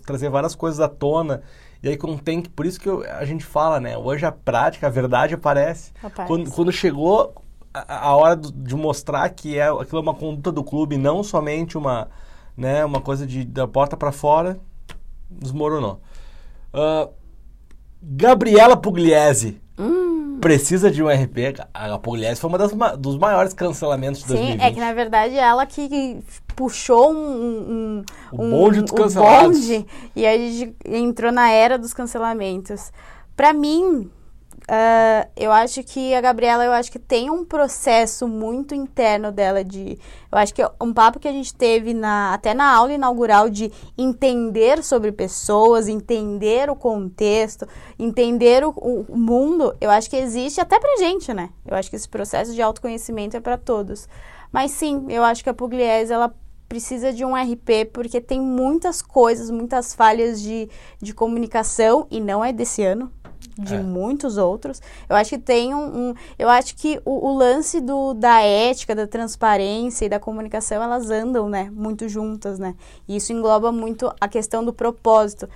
trazer 0.06 0.30
várias 0.30 0.54
coisas 0.54 0.80
à 0.80 0.88
tona. 0.88 1.42
E 1.84 1.90
aí 1.90 1.98
quando 1.98 2.22
tem 2.22 2.42
que. 2.42 2.50
Por 2.50 2.66
isso 2.66 2.80
que 2.80 2.88
eu- 2.88 3.04
a 3.04 3.26
gente 3.26 3.44
fala, 3.44 3.80
né? 3.80 3.98
Hoje 3.98 4.26
a 4.26 4.32
prática, 4.32 4.88
a 4.88 4.90
verdade 4.90 5.34
aparece. 5.36 5.92
Aparece. 6.02 6.28
Quando, 6.28 6.50
quando 6.52 6.72
chegou 6.72 7.36
a, 7.74 8.08
a 8.08 8.16
hora 8.16 8.36
do- 8.38 8.52
de 8.54 8.74
mostrar 8.76 9.30
que 9.30 9.58
é, 9.60 9.68
aquilo 9.68 9.98
é 10.00 10.02
uma 10.02 10.14
conduta 10.14 10.50
do 10.52 10.64
clube, 10.64 10.98
não 10.98 11.22
somente 11.24 11.78
uma, 11.78 12.08
né, 12.56 12.86
uma 12.86 13.02
coisa 13.02 13.28
de, 13.28 13.44
da 13.44 13.68
porta 13.68 13.98
pra 13.98 14.12
fora, 14.14 14.58
desmoronou. 15.30 16.00
Ah, 16.74 17.10
Gabriela 18.02 18.76
Pugliese 18.78 19.62
Hum. 19.78 20.23
Precisa 20.44 20.92
de 20.92 21.02
um 21.02 21.08
RP. 21.08 21.56
A 21.74 21.98
Pugliese 21.98 22.40
foi 22.40 22.50
uma 22.50 22.58
das 22.58 22.72
dos 23.00 23.18
maiores 23.18 23.54
cancelamentos 23.54 24.20
de 24.22 24.28
Sim, 24.28 24.34
2020. 24.36 24.62
é 24.62 24.72
que 24.72 24.80
na 24.80 24.94
verdade 24.94 25.36
ela 25.36 25.66
que 25.66 26.20
puxou 26.56 27.12
um, 27.14 27.18
um, 27.18 28.04
O 28.32 28.44
um- 28.44 28.50
bonde 28.52 28.82
dos 28.82 28.92
cancelados. 28.92 29.60
bonde, 29.60 29.86
e 30.16 30.28
a 30.28 30.38
gente 30.38 30.76
entrou 30.86 31.32
na 31.32 31.50
era 31.50 31.78
dos 31.78 31.94
cancelamentos. 31.94 32.92
Pra 33.36 33.54
mim, 33.54 34.12
ah, 34.68 35.28
eu 35.36 35.52
acho 35.52 35.84
que 35.84 36.14
a 36.14 36.22
Gabriela, 36.22 36.64
eu 36.64 36.72
acho 36.72 36.92
que 36.92 37.00
tem 37.00 37.30
um 37.30 37.44
processo 37.44 38.28
muito 38.28 38.74
interno 38.74 39.32
dela 39.32 39.64
de, 39.64 40.00
eu 40.32 40.38
acho 40.38 40.54
que 40.54 40.62
um 40.82 40.94
papo 40.94 41.20
que 41.20 41.28
a 41.28 41.32
gente 41.32 41.54
teve 41.54 41.94
na 41.94 42.34
até 42.34 42.54
na 42.54 42.74
aula 42.74 42.94
inaugural 42.94 43.50
de 43.50 43.72
entender 43.98 44.84
sobre 44.84 45.12
pessoas, 45.12 45.88
entender 45.88 46.70
o 46.70 46.76
contexto, 46.76 47.68
entender 48.00 48.64
o, 48.64 48.70
o 48.70 49.18
mundo, 49.18 49.76
eu 49.82 49.90
acho 49.90 50.10
que 50.10 50.16
existe 50.16 50.62
até 50.62 50.80
pra 50.80 50.98
gente, 50.98 51.34
né? 51.34 51.50
Eu 51.66 51.76
acho 51.76 51.90
que 51.90 51.96
esse 51.96 52.08
processo 52.08 52.54
de 52.54 52.62
autoconhecimento 52.62 53.36
é 53.36 53.40
pra 53.40 53.58
todos. 53.58 54.08
Mas 54.52 54.72
sim, 54.72 55.08
eu 55.10 55.24
acho 55.24 55.44
que 55.44 55.50
a 55.50 55.54
Pugliese, 55.54 56.14
ela 56.14 56.34
precisa 56.70 57.12
de 57.12 57.26
um 57.26 57.36
RP 57.36 57.92
porque 57.92 58.22
tem 58.22 58.40
muitas 58.40 59.02
coisas, 59.02 59.50
muitas 59.52 59.94
falhas 59.94 60.42
de, 60.42 60.70
de 61.02 61.14
comunicação 61.14 62.08
e 62.10 62.20
não 62.20 62.44
é 62.44 62.54
desse 62.54 62.82
ano, 62.84 63.12
de 63.58 63.76
É. 63.76 63.80
muitos 63.80 64.38
outros. 64.38 64.82
Eu 65.08 65.16
acho 65.16 65.30
que 65.32 65.38
tem 65.38 65.74
um, 65.74 66.10
um- 66.10 66.14
eu 66.40 66.50
acho 66.50 66.76
que 66.76 67.00
o, 67.06 67.30
o 67.30 67.38
lance 67.38 67.80
do, 67.80 68.14
da 68.14 68.42
ética, 68.42 68.96
da 68.96 69.06
transparência 69.08 70.06
e 70.06 70.10
da 70.10 70.20
comunicação, 70.20 70.82
elas 70.82 71.10
andam, 71.12 71.48
né, 71.50 71.70
muito 71.72 72.08
juntas, 72.10 72.58
né? 72.60 72.76
E 73.08 73.16
isso 73.16 73.32
engloba 73.34 73.72
muito 73.72 74.12
a 74.20 74.28
questão 74.28 74.64
do 74.66 74.74
propósito. 74.74 75.48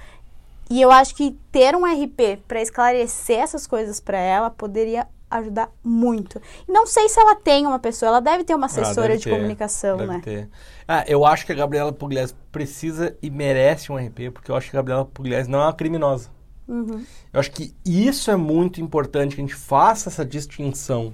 E 0.70 0.82
eu 0.82 0.92
acho 0.92 1.16
que 1.16 1.32
ter 1.51 1.75
um 1.75 1.86
RP 1.86 2.39
para 2.48 2.62
esclarecer 2.62 3.39
essas 3.39 3.66
coisas 3.66 4.00
para 4.00 4.18
ela 4.18 4.50
poderia 4.50 5.08
ajudar 5.30 5.70
muito. 5.84 6.42
Não 6.68 6.86
sei 6.86 7.10
se 7.10 7.20
ela 7.20 7.36
tem 7.36 7.66
uma 7.66 7.80
pessoa, 7.80 8.10
ela 8.10 8.20
deve 8.22 8.44
ter 8.44 8.54
uma 8.56 8.66
Ah, 8.66 8.68
assessora 8.68 9.08
deve 9.10 9.18
de 9.20 9.24
ter, 9.25 9.30
comunicação, 9.30 9.98
deve 9.98 10.12
né? 10.13 10.22
ter. 10.24 10.50
Ah, 10.88 11.04
eu 11.08 11.25
acho 11.25 11.46
que 11.46 11.51
a 11.51 11.56
Gabriela 11.56 11.92
Pugliese 11.92 12.34
precisa 12.51 13.16
e 13.22 13.30
merece 13.30 13.92
um 13.92 13.98
RP, 13.98 14.30
porque 14.32 14.50
eu 14.51 14.56
acho 14.56 14.70
que 14.70 14.75
a 14.77 14.80
Gabriela 14.80 15.06
Pugliese 15.06 15.50
não 15.50 15.60
é 15.60 15.63
uma 15.66 15.74
criminosa. 15.74 16.30
Uhum. 16.68 17.04
Eu 17.32 17.40
acho 17.40 17.52
que 17.52 17.74
isso 17.86 18.30
é 18.30 18.36
muito 18.36 18.82
importante, 18.82 19.36
que 19.36 19.42
a 19.42 19.44
gente 19.46 19.56
faça 19.56 20.10
essa 20.10 20.26
distinção. 20.26 21.14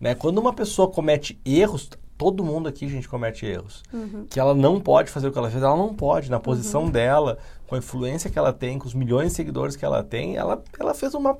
Né? 0.00 0.14
Quando 0.14 0.38
uma 0.38 0.52
pessoa 0.52 0.90
comete 0.90 1.40
erros, 1.44 1.88
todo 2.18 2.44
mundo 2.44 2.68
aqui, 2.68 2.88
gente, 2.88 3.08
comete 3.08 3.44
erros. 3.46 3.82
Uhum. 3.92 4.26
Que 4.28 4.38
ela 4.38 4.54
não 4.54 4.80
pode 4.80 5.10
fazer 5.10 5.28
o 5.28 5.32
que 5.32 5.38
ela 5.38 5.50
fez, 5.50 5.62
ela 5.62 5.76
não 5.76 5.94
pode. 5.94 6.30
Na 6.30 6.38
posição 6.40 6.88
dela, 6.90 7.38
com 7.66 7.74
a 7.74 7.78
influência 7.78 8.30
que 8.30 8.38
ela 8.38 8.52
tem, 8.52 8.78
com 8.78 8.86
os 8.86 8.94
milhões 8.94 9.28
de 9.28 9.34
seguidores 9.34 9.74
que 9.76 9.84
ela 9.84 10.02
tem, 10.02 10.36
ela, 10.36 10.62
ela 10.78 10.94
fez 10.94 11.14
uma 11.14 11.38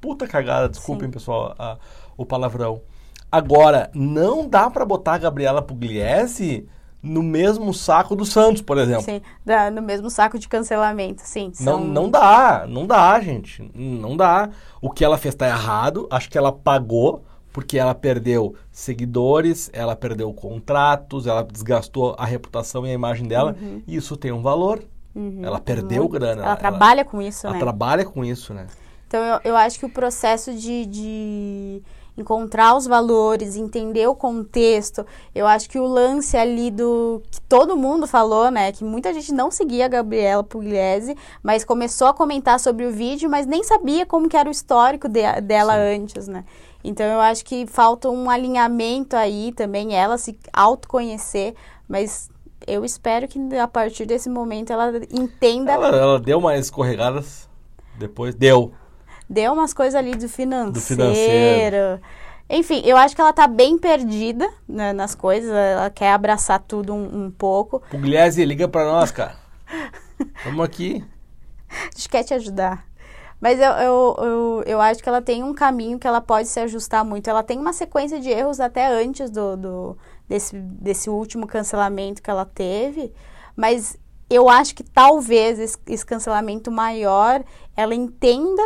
puta 0.00 0.26
cagada, 0.26 0.68
desculpem, 0.68 1.08
Sim. 1.08 1.12
pessoal, 1.12 1.54
a- 1.58 1.78
o 2.16 2.24
palavrão. 2.26 2.82
Agora, 3.30 3.90
não 3.94 4.48
dá 4.48 4.70
pra 4.70 4.84
botar 4.84 5.14
a 5.14 5.18
Gabriela 5.18 5.60
Pugliese 5.62 6.68
no 7.04 7.22
mesmo 7.22 7.72
saco 7.74 8.16
do 8.16 8.24
Santos, 8.24 8.62
por 8.62 8.78
exemplo. 8.78 9.02
Sim, 9.04 9.20
da- 9.44 9.70
no 9.70 9.82
mesmo 9.82 10.08
saco 10.08 10.38
de 10.38 10.48
cancelamento, 10.48 11.22
sim. 11.24 11.52
Não, 11.60 11.74
são- 11.78 11.84
não 11.84 12.10
dá, 12.10 12.64
não 12.66 12.86
dá, 12.86 13.20
gente. 13.20 13.70
Não 13.74 14.16
dá. 14.16 14.48
O 14.80 14.90
que 14.90 15.04
ela 15.04 15.18
fez 15.18 15.34
tá 15.34 15.46
errado. 15.46 16.08
Acho 16.10 16.30
que 16.30 16.38
ela 16.38 16.50
pagou 16.50 17.22
porque 17.52 17.78
ela 17.78 17.94
perdeu 17.94 18.54
seguidores, 18.72 19.70
ela 19.72 19.94
perdeu 19.94 20.32
contratos, 20.32 21.26
ela 21.26 21.44
desgastou 21.44 22.16
a 22.18 22.24
reputação 22.24 22.84
e 22.86 22.90
a 22.90 22.92
imagem 22.94 23.28
dela. 23.28 23.54
E 23.86 23.94
isso 23.94 24.16
tem 24.16 24.32
um 24.32 24.42
valor. 24.42 24.82
Uhum, 25.14 25.40
ela 25.44 25.60
perdeu 25.60 26.08
grana. 26.08 26.42
Ela 26.42 26.56
trabalha 26.56 27.04
com 27.04 27.22
isso, 27.22 27.46
ela 27.46 27.54
né? 27.54 27.60
trabalha 27.60 28.04
com 28.04 28.24
isso, 28.24 28.52
né? 28.52 28.66
Então, 29.06 29.22
eu, 29.22 29.40
eu 29.44 29.56
acho 29.56 29.78
que 29.78 29.86
o 29.86 29.88
processo 29.90 30.52
de, 30.52 30.86
de 30.86 31.82
encontrar 32.16 32.76
os 32.76 32.86
valores, 32.86 33.56
entender 33.56 34.06
o 34.06 34.14
contexto, 34.14 35.04
eu 35.34 35.46
acho 35.46 35.68
que 35.68 35.78
o 35.78 35.84
lance 35.86 36.36
ali 36.36 36.70
do 36.70 37.20
que 37.30 37.40
todo 37.42 37.76
mundo 37.76 38.06
falou, 38.06 38.50
né, 38.50 38.70
que 38.70 38.84
muita 38.84 39.12
gente 39.12 39.32
não 39.32 39.50
seguia 39.50 39.86
a 39.86 39.88
Gabriela 39.88 40.44
Pugliese, 40.44 41.16
mas 41.42 41.64
começou 41.64 42.06
a 42.06 42.14
comentar 42.14 42.60
sobre 42.60 42.86
o 42.86 42.92
vídeo, 42.92 43.28
mas 43.28 43.46
nem 43.46 43.64
sabia 43.64 44.06
como 44.06 44.28
que 44.28 44.36
era 44.36 44.48
o 44.48 44.52
histórico 44.52 45.08
de- 45.08 45.40
dela 45.40 45.74
antes, 45.74 46.28
né? 46.28 46.44
Então, 46.84 47.06
eu 47.06 47.20
acho 47.20 47.44
que 47.44 47.66
falta 47.66 48.08
um 48.10 48.28
alinhamento 48.30 49.16
aí 49.16 49.52
também, 49.52 49.94
ela 49.94 50.18
se 50.18 50.38
autoconhecer, 50.52 51.54
mas 51.88 52.28
eu 52.66 52.84
espero 52.84 53.26
que 53.26 53.38
a 53.56 53.66
partir 53.66 54.06
desse 54.06 54.28
momento 54.28 54.72
ela 54.72 54.92
entenda 55.10 55.72
Ela, 55.72 55.88
ela 55.96 56.20
deu 56.20 56.38
umas 56.38 56.60
escorregadas. 56.60 57.48
Depois 57.98 58.34
deu. 58.34 58.72
Deu 59.28 59.52
umas 59.52 59.72
coisas 59.72 59.94
ali 59.94 60.14
do 60.14 60.28
financeiro. 60.28 60.80
financeiro. 60.80 62.00
Enfim, 62.48 62.82
eu 62.84 62.96
acho 62.96 63.14
que 63.14 63.20
ela 63.20 63.32
tá 63.32 63.46
bem 63.46 63.78
perdida 63.78 64.48
né, 64.68 64.92
nas 64.92 65.14
coisas. 65.14 65.50
Ela 65.50 65.90
quer 65.90 66.12
abraçar 66.12 66.60
tudo 66.60 66.92
um, 66.94 67.24
um 67.24 67.30
pouco. 67.30 67.80
Pugliese, 67.90 68.44
liga 68.44 68.68
pra 68.68 68.84
nós, 68.84 69.10
cara. 69.10 69.36
Vamos 70.44 70.64
aqui. 70.64 71.04
A 71.70 71.96
gente 71.96 72.08
quer 72.08 72.22
te 72.22 72.34
ajudar. 72.34 72.86
Mas 73.40 73.60
eu, 73.60 73.70
eu, 73.72 74.16
eu, 74.18 74.62
eu 74.66 74.80
acho 74.80 75.02
que 75.02 75.08
ela 75.08 75.20
tem 75.20 75.42
um 75.42 75.52
caminho 75.52 75.98
que 75.98 76.06
ela 76.06 76.20
pode 76.20 76.48
se 76.48 76.60
ajustar 76.60 77.04
muito. 77.04 77.28
Ela 77.28 77.42
tem 77.42 77.58
uma 77.58 77.72
sequência 77.72 78.20
de 78.20 78.30
erros 78.30 78.60
até 78.60 78.86
antes 78.86 79.30
do, 79.30 79.56
do 79.56 79.98
desse, 80.28 80.56
desse 80.56 81.10
último 81.10 81.46
cancelamento 81.46 82.22
que 82.22 82.30
ela 82.30 82.44
teve. 82.44 83.12
Mas 83.56 83.98
eu 84.30 84.48
acho 84.48 84.74
que 84.74 84.82
talvez 84.82 85.58
esse, 85.58 85.78
esse 85.86 86.06
cancelamento 86.06 86.70
maior 86.70 87.42
ela 87.76 87.94
entenda 87.94 88.62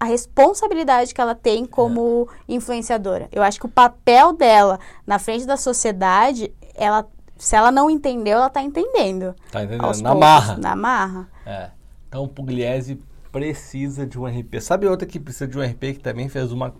a 0.00 0.04
responsabilidade 0.04 1.12
que 1.12 1.20
ela 1.20 1.34
tem 1.34 1.66
como 1.66 2.28
influenciadora. 2.48 3.28
Eu 3.32 3.42
acho 3.42 3.58
que 3.58 3.66
o 3.66 3.70
papel 3.70 4.32
dela 4.32 4.78
na 5.06 5.18
frente 5.18 5.44
da 5.44 5.56
sociedade, 5.56 6.52
ela, 6.74 7.06
se 7.36 7.56
ela 7.56 7.72
não 7.72 7.90
entendeu, 7.90 8.38
ela 8.38 8.50
tá 8.50 8.62
entendendo. 8.62 9.34
Tá 9.50 9.64
entendendo? 9.64 9.82
Na 9.82 10.10
poucos, 10.10 10.20
marra. 10.20 10.56
Na 10.56 10.76
marra. 10.76 11.28
É. 11.44 11.70
Então 12.08 12.22
o 12.22 12.28
Pugliese 12.28 13.00
precisa 13.32 14.06
de 14.06 14.18
um 14.18 14.26
RP. 14.26 14.60
Sabe 14.60 14.86
outra 14.86 15.06
que 15.06 15.18
precisa 15.18 15.48
de 15.48 15.58
um 15.58 15.62
RP 15.62 15.94
que 15.94 16.00
também 16.00 16.28
fez 16.28 16.52
uma 16.52 16.74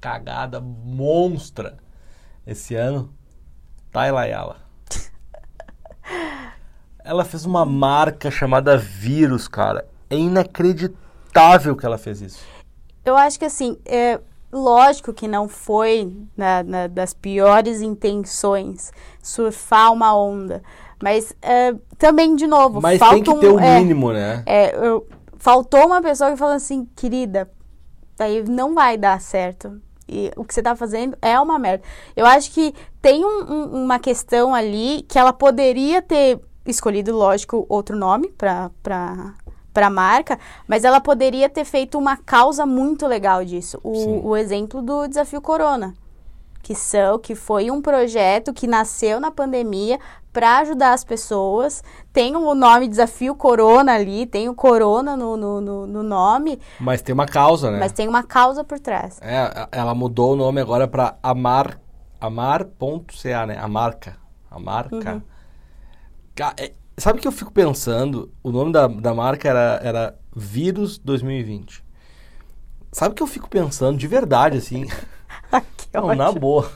cagada 0.00 0.60
monstra 0.60 1.76
esse 2.46 2.74
ano? 2.74 3.12
Tayla 3.92 4.22
Ayala. 4.22 4.56
Ela 7.04 7.24
fez 7.24 7.44
uma 7.44 7.66
marca 7.66 8.30
chamada 8.30 8.78
Vírus, 8.78 9.46
cara. 9.46 9.86
É 10.08 10.16
inacreditável 10.16 11.03
que 11.76 11.84
ela 11.86 11.98
fez 11.98 12.20
isso. 12.20 12.40
Eu 13.04 13.16
acho 13.16 13.38
que 13.38 13.44
assim, 13.44 13.76
é 13.84 14.20
lógico 14.52 15.12
que 15.12 15.26
não 15.26 15.48
foi 15.48 16.16
na, 16.36 16.62
na- 16.62 16.86
das 16.86 17.12
piores 17.12 17.82
intenções 17.82 18.92
surfar 19.22 19.92
uma 19.92 20.16
onda. 20.16 20.62
Mas 21.02 21.34
é, 21.42 21.74
também, 21.98 22.34
de 22.36 22.46
novo, 22.46 22.80
Mas 22.80 22.98
falta 22.98 23.14
tem 23.16 23.24
que 23.24 23.30
um- 23.30 23.40
ter 23.40 23.48
o 23.50 23.58
é, 23.60 23.78
mínimo, 23.80 24.12
né? 24.12 24.42
é, 24.46 24.74
eu- 24.76 25.06
faltou 25.36 25.84
uma 25.86 26.00
pessoa 26.00 26.30
que 26.30 26.36
falou 26.36 26.54
assim, 26.54 26.88
querida, 26.96 27.50
daí 28.16 28.42
não 28.48 28.74
vai 28.74 28.96
dar 28.96 29.20
certo. 29.20 29.80
E 30.08 30.30
o 30.36 30.44
que 30.44 30.54
você 30.54 30.62
tá 30.62 30.76
fazendo 30.76 31.16
é 31.20 31.38
uma 31.40 31.58
merda. 31.58 31.82
Eu 32.14 32.24
acho 32.26 32.50
que 32.52 32.74
tem 33.02 33.24
um- 33.24 33.42
um- 33.52 33.84
uma 33.84 33.98
questão 33.98 34.54
ali 34.54 35.02
que 35.08 35.18
ela 35.18 35.32
poderia 35.32 36.00
ter 36.00 36.40
escolhido, 36.66 37.14
lógico, 37.14 37.66
outro 37.68 37.96
nome 37.96 38.28
pra, 38.38 38.70
pra, 39.74 39.82
pra 39.82 39.90
marca, 39.90 40.38
mas 40.66 40.84
ela 40.84 41.00
poderia 41.00 41.48
ter 41.50 41.64
feito 41.64 41.98
uma 41.98 42.16
causa 42.16 42.64
muito 42.64 43.06
legal 43.06 43.44
disso. 43.44 43.78
O, 43.82 44.28
o 44.28 44.36
exemplo 44.36 44.80
do 44.80 45.06
Desafio 45.08 45.42
Corona. 45.42 45.92
Que, 46.62 46.74
são, 46.74 47.18
que 47.18 47.34
foi 47.34 47.70
um 47.70 47.82
projeto 47.82 48.50
que 48.54 48.66
nasceu 48.66 49.20
na 49.20 49.30
pandemia 49.30 49.98
para 50.32 50.58
ajudar 50.60 50.94
as 50.94 51.04
pessoas. 51.04 51.82
Tem 52.10 52.34
o 52.34 52.54
nome 52.54 52.88
Desafio 52.88 53.34
Corona 53.34 53.92
ali, 53.92 54.24
tem 54.24 54.48
o 54.48 54.54
Corona 54.54 55.14
no, 55.14 55.36
no, 55.36 55.60
no- 55.60 55.86
no 55.86 56.02
nome, 56.02 56.58
Mas 56.80 57.02
tem 57.02 57.12
uma 57.12 57.26
causa, 57.26 57.70
né? 57.70 57.78
mas 57.78 57.92
tem 57.92 58.08
uma 58.08 58.22
causa 58.22 58.64
por 58.64 58.80
trás. 58.80 59.18
É, 59.20 59.68
ela 59.72 59.94
mudou 59.94 60.32
o 60.32 60.36
nome 60.36 60.58
agora 60.60 60.88
pra 60.88 61.16
Amar, 61.22 61.78
Amar.ca, 62.18 63.46
né? 63.46 63.58
A 63.60 63.68
marca. 63.68 64.16
A 64.50 64.58
marca. 64.58 65.22
Ca- 66.34 66.54
é, 66.56 66.72
sabe 66.96 67.18
o 67.18 67.22
que 67.22 67.28
eu 67.28 67.32
fico 67.32 67.52
pensando? 67.52 68.32
O 68.42 68.50
nome 68.50 68.72
da, 68.72 68.86
da 68.86 69.14
marca 69.14 69.48
era, 69.48 69.80
era 69.82 70.18
Vírus 70.34 70.98
2020. 70.98 71.84
Sabe 72.92 73.12
o 73.12 73.14
que 73.16 73.22
eu 73.22 73.26
fico 73.26 73.48
pensando 73.48 73.98
de 73.98 74.06
verdade, 74.06 74.58
assim? 74.58 74.86
que 75.76 75.88
Não, 75.92 76.04
ótimo. 76.04 76.14
na 76.14 76.32
boa. 76.32 76.70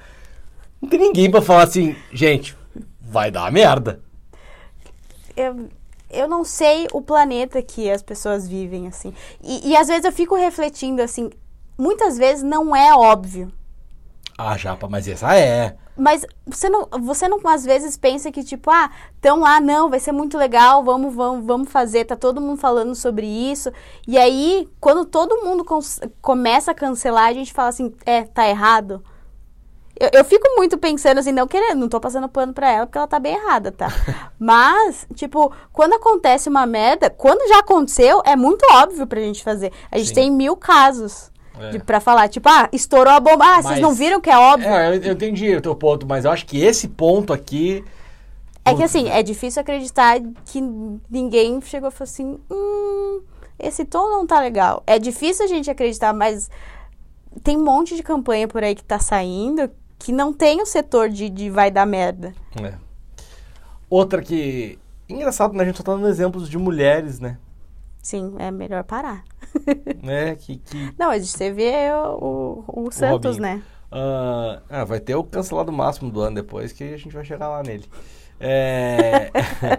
Não 0.80 0.88
tem 0.88 1.00
ninguém 1.00 1.30
pra 1.30 1.40
falar 1.42 1.62
assim, 1.64 1.96
gente, 2.12 2.56
vai 3.00 3.30
dar 3.30 3.50
merda. 3.50 4.02
eu, 5.36 5.68
eu 6.10 6.28
não 6.28 6.44
sei 6.44 6.86
o 6.92 7.00
planeta 7.02 7.62
que 7.62 7.90
as 7.90 8.02
pessoas 8.02 8.46
vivem, 8.48 8.86
assim. 8.88 9.12
E, 9.42 9.70
e 9.70 9.76
às 9.76 9.88
vezes 9.88 10.04
eu 10.04 10.12
fico 10.12 10.34
refletindo, 10.36 11.02
assim, 11.02 11.30
muitas 11.78 12.16
vezes 12.18 12.42
não 12.42 12.74
é 12.76 12.94
óbvio. 12.94 13.52
Ah, 14.38 14.56
Japa, 14.56 14.88
mas 14.88 15.08
essa 15.08 15.34
é. 15.36 15.76
Mas 15.96 16.26
você 16.46 16.68
não, 16.68 16.88
você 17.00 17.26
não 17.26 17.40
às 17.46 17.64
vezes 17.64 17.96
pensa 17.96 18.30
que, 18.30 18.44
tipo, 18.44 18.70
ah, 18.70 18.90
então 19.18 19.40
lá, 19.40 19.60
não, 19.60 19.88
vai 19.88 19.98
ser 19.98 20.12
muito 20.12 20.36
legal, 20.36 20.84
vamos, 20.84 21.14
vamos, 21.14 21.46
vamos 21.46 21.70
fazer, 21.70 22.04
tá 22.04 22.14
todo 22.14 22.40
mundo 22.40 22.58
falando 22.58 22.94
sobre 22.94 23.26
isso. 23.26 23.72
E 24.06 24.18
aí, 24.18 24.68
quando 24.78 25.04
todo 25.04 25.42
mundo 25.42 25.64
começa 26.20 26.72
a 26.72 26.74
cancelar, 26.74 27.28
a 27.28 27.32
gente 27.32 27.52
fala 27.52 27.70
assim, 27.70 27.94
é, 28.04 28.24
tá 28.24 28.46
errado. 28.48 29.02
Eu, 29.98 30.10
eu 30.12 30.24
fico 30.24 30.46
muito 30.56 30.76
pensando 30.76 31.18
assim, 31.18 31.32
não 31.32 31.46
querendo, 31.46 31.78
não 31.78 31.88
tô 31.88 31.98
passando 31.98 32.28
pano 32.28 32.52
pra 32.52 32.70
ela 32.70 32.86
porque 32.86 32.98
ela 32.98 33.06
tá 33.06 33.18
bem 33.18 33.34
errada, 33.34 33.72
tá? 33.72 33.88
Mas, 34.38 35.06
tipo, 35.14 35.50
quando 35.72 35.94
acontece 35.94 36.50
uma 36.50 36.66
merda, 36.66 37.08
quando 37.08 37.48
já 37.48 37.60
aconteceu, 37.60 38.20
é 38.26 38.36
muito 38.36 38.62
óbvio 38.74 39.06
pra 39.06 39.20
gente 39.20 39.42
fazer. 39.42 39.72
A 39.90 39.96
gente 39.96 40.08
Sim. 40.08 40.14
tem 40.14 40.30
mil 40.30 40.54
casos 40.54 41.32
É. 41.58 41.78
pra 41.78 42.00
falar, 42.00 42.28
tipo, 42.28 42.48
ah, 42.48 42.68
estourou 42.72 43.12
a 43.12 43.20
bomba, 43.20 43.44
ah, 43.44 43.62
vocês 43.62 43.74
Mas- 43.74 43.80
não 43.80 43.94
viram 43.94 44.20
que 44.20 44.30
é 44.30 44.38
óbvio? 44.38 44.68
É, 44.68 44.88
eu, 44.88 45.02
eu 45.02 45.12
entendi 45.12 45.54
o 45.54 45.60
teu 45.60 45.74
ponto, 45.74 46.06
mas 46.06 46.24
eu 46.24 46.30
acho 46.30 46.44
que 46.46 46.60
esse 46.60 46.88
ponto 46.88 47.32
aqui. 47.32 47.84
É 48.64 48.74
que 48.74 48.82
assim, 48.82 49.08
é 49.08 49.22
difícil 49.22 49.62
acreditar 49.62 50.20
que 50.44 50.60
ninguém 51.08 51.60
chegou 51.62 51.88
e 51.88 51.92
falou 51.92 52.10
assim: 52.10 52.38
hum, 52.50 53.20
esse 53.58 53.84
tom 53.84 54.10
não 54.10 54.26
tá 54.26 54.40
legal. 54.40 54.82
É 54.86 54.98
difícil 54.98 55.44
a 55.44 55.48
gente 55.48 55.70
acreditar, 55.70 56.12
mas 56.12 56.50
tem 57.42 57.56
um 57.56 57.64
monte 57.64 57.94
de 57.94 58.02
campanha 58.02 58.48
por 58.48 58.64
aí 58.64 58.74
que 58.74 58.84
tá 58.84 58.98
saindo 58.98 59.70
que 59.98 60.12
não 60.12 60.32
tem 60.32 60.60
o 60.60 60.66
setor 60.66 61.08
de, 61.08 61.28
de 61.28 61.50
vai 61.50 61.70
dar 61.70 61.86
merda. 61.86 62.34
É. 62.62 62.74
Outra 63.88 64.22
que. 64.22 64.78
Engraçado, 65.08 65.54
né? 65.54 65.62
A 65.62 65.66
gente 65.66 65.76
só 65.76 65.82
tá 65.82 65.94
dando 65.94 66.08
exemplos 66.08 66.50
de 66.50 66.58
mulheres, 66.58 67.20
né? 67.20 67.38
Sim, 68.02 68.34
é 68.38 68.50
melhor 68.50 68.84
parar. 68.84 69.24
né? 70.02 70.34
Que. 70.36 70.56
que 70.56 70.94
Não, 70.98 71.08
mas 71.08 71.28
você 71.28 71.50
vê 71.50 71.90
o, 71.92 72.64
o, 72.66 72.86
o 72.86 72.90
Santos, 72.90 73.36
Robinho. 73.36 73.56
né? 73.56 73.62
ah, 73.90 74.60
ah, 74.68 74.84
vai 74.84 75.00
ter 75.00 75.14
o 75.14 75.24
cancelado 75.24 75.72
máximo 75.72 76.10
do 76.10 76.20
ano 76.20 76.36
depois 76.36 76.72
que 76.72 76.84
a 76.84 76.96
gente 76.96 77.14
vai 77.14 77.24
chegar 77.24 77.48
lá 77.48 77.62
nele. 77.62 77.84
É... 78.38 79.30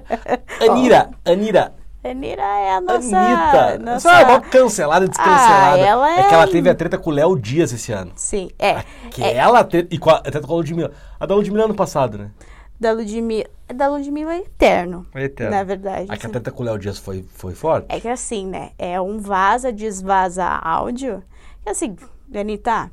Anira, 0.67 1.11
Anira, 1.23 1.75
Anira 2.03 2.41
é 2.41 2.75
a 2.75 2.81
nossa. 2.81 3.17
Anitta. 3.17 3.79
nossa... 3.79 4.09
Essa 4.09 4.21
é 4.21 4.25
uma 4.25 4.41
cancelada 4.41 5.07
descancelada. 5.07 5.75
Ah, 5.75 5.77
ela 5.77 6.19
é... 6.19 6.27
que 6.27 6.33
ela 6.33 6.43
é- 6.43 6.47
teve 6.47 6.69
a 6.69 6.75
treta 6.75 6.97
com 6.97 7.09
o 7.09 7.13
Léo 7.13 7.37
Dias 7.37 7.71
esse 7.71 7.91
ano. 7.91 8.11
Sim, 8.15 8.49
é. 8.57 8.83
Que 9.11 9.23
ela 9.23 9.63
treta. 9.63 9.93
E 9.93 9.97
com 9.97 10.09
a, 10.09 10.15
a 10.15 10.21
treta 10.21 10.41
com 10.41 10.53
a 10.53 10.57
Ludmilla. 10.57 10.91
A 11.19 11.25
da 11.25 11.35
Ludmilla 11.35 11.65
ano 11.65 11.75
passado, 11.75 12.17
né? 12.17 12.31
Da 12.79 12.91
Ludmilla. 12.91 13.49
Da 13.73 13.87
Ludmilla 13.87 14.35
é 14.35 14.39
eterno. 14.39 15.05
É 15.13 15.23
eterno. 15.23 15.55
Na 15.55 15.63
verdade. 15.63 16.11
A 16.11 16.17
que 16.17 16.27
assim. 16.27 16.51
com 16.51 16.63
o 16.63 16.65
Léo 16.65 16.77
Dias 16.77 16.97
foi, 16.97 17.23
foi 17.23 17.53
forte? 17.53 17.87
É 17.89 17.99
que 17.99 18.07
assim, 18.07 18.45
né? 18.45 18.71
É 18.77 18.99
um 19.01 19.19
vaza, 19.19 19.73
desvaza 19.73 20.45
áudio. 20.45 21.23
E 21.65 21.69
assim, 21.69 21.95
Anitta, 22.33 22.91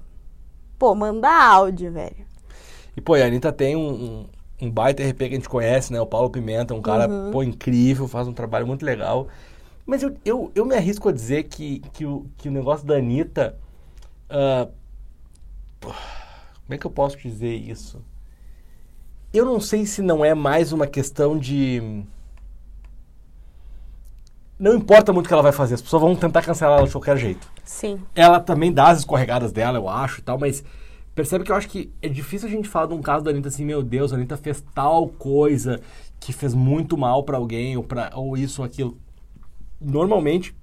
pô, 0.79 0.95
manda 0.95 1.29
áudio, 1.31 1.93
velho. 1.93 2.27
E, 2.97 3.01
pô, 3.01 3.15
a 3.15 3.25
Anitta 3.25 3.53
tem 3.53 3.77
um, 3.77 3.89
um, 3.89 4.27
um 4.63 4.71
baita 4.71 5.03
RP 5.03 5.19
que 5.19 5.25
a 5.25 5.29
gente 5.31 5.49
conhece, 5.49 5.93
né? 5.93 6.01
O 6.01 6.07
Paulo 6.07 6.31
Pimenta, 6.31 6.75
um 6.75 6.83
cara, 6.83 7.09
Uhum. 7.09 7.31
pô, 7.31 7.43
incrível, 7.43 8.09
faz 8.09 8.27
um 8.27 8.33
trabalho 8.33 8.67
muito 8.67 8.85
legal. 8.85 9.29
Mas 9.87 10.03
eu, 10.03 10.17
eu, 10.25 10.51
eu 10.55 10.65
me 10.65 10.75
arrisco 10.75 11.09
a 11.09 11.13
dizer 11.13 11.45
que, 11.45 11.81
que, 11.93 12.07
o, 12.07 12.27
que 12.39 12.49
o 12.49 12.53
negócio 12.53 12.87
da 12.87 12.97
Anitta... 12.97 13.57
ah, 14.31 14.69
como 15.81 16.75
é 16.75 16.79
que 16.79 16.87
eu 16.87 16.91
posso 16.91 17.19
dizer 17.19 17.55
isso? 17.55 18.03
Eu 19.35 19.45
não 19.45 19.59
sei 19.59 19.85
se 19.85 20.01
não 20.01 20.25
é 20.25 20.33
mais 20.33 20.71
uma 20.71 20.87
questão 20.87 21.37
de... 21.37 22.05
Não 24.57 24.77
importa 24.77 25.13
muito 25.13 25.27
o 25.27 25.29
que 25.29 25.35
ela 25.35 25.43
vai 25.43 25.51
fazer, 25.51 25.75
as 25.75 25.83
pessoas 25.83 26.03
vão 26.03 26.15
tentar 26.15 26.41
cancelar 26.41 26.79
ela 26.79 26.87
de 26.87 26.93
qualquer 26.93 27.17
jeito 27.17 27.51
Sim. 27.65 28.01
ela 28.15 28.39
também 28.39 28.73
dá 28.73 28.91
as 28.91 29.01
escorregadas 29.01 29.51
dela, 29.51 29.77
eu 29.77 29.89
acho 29.89 30.21
e 30.21 30.23
tal, 30.23 30.39
mas 30.39 30.63
percebe 31.17 31.45
que 31.45 31.51
eu 31.51 31.57
acho 31.57 31.69
que 31.69 31.93
é 32.01 32.09
difícil 32.09 32.47
a 32.49 32.51
gente 32.51 32.69
falar 32.69 32.87
de 32.87 32.95
um 32.95 33.03
caso 33.03 33.25
da 33.25 33.33
Anitta 33.33 33.49
assim, 33.49 33.65
meu 33.65 33.83
Deus, 33.83 34.13
a 34.13 34.17
Anitta 34.17 34.37
fez 34.37 34.63
tal 34.73 35.09
coisa 35.09 35.81
que 36.21 36.33
fez 36.33 36.55
muito 36.55 36.97
mal 36.97 37.25
pra 37.25 37.37
alguém, 37.37 37.77
ou, 37.77 37.83
pra, 37.83 38.13
ou 38.15 38.37
isso 38.37 38.63
ou 38.63 38.65
aquilo. 38.65 38.97
Normalmente, 39.81 40.55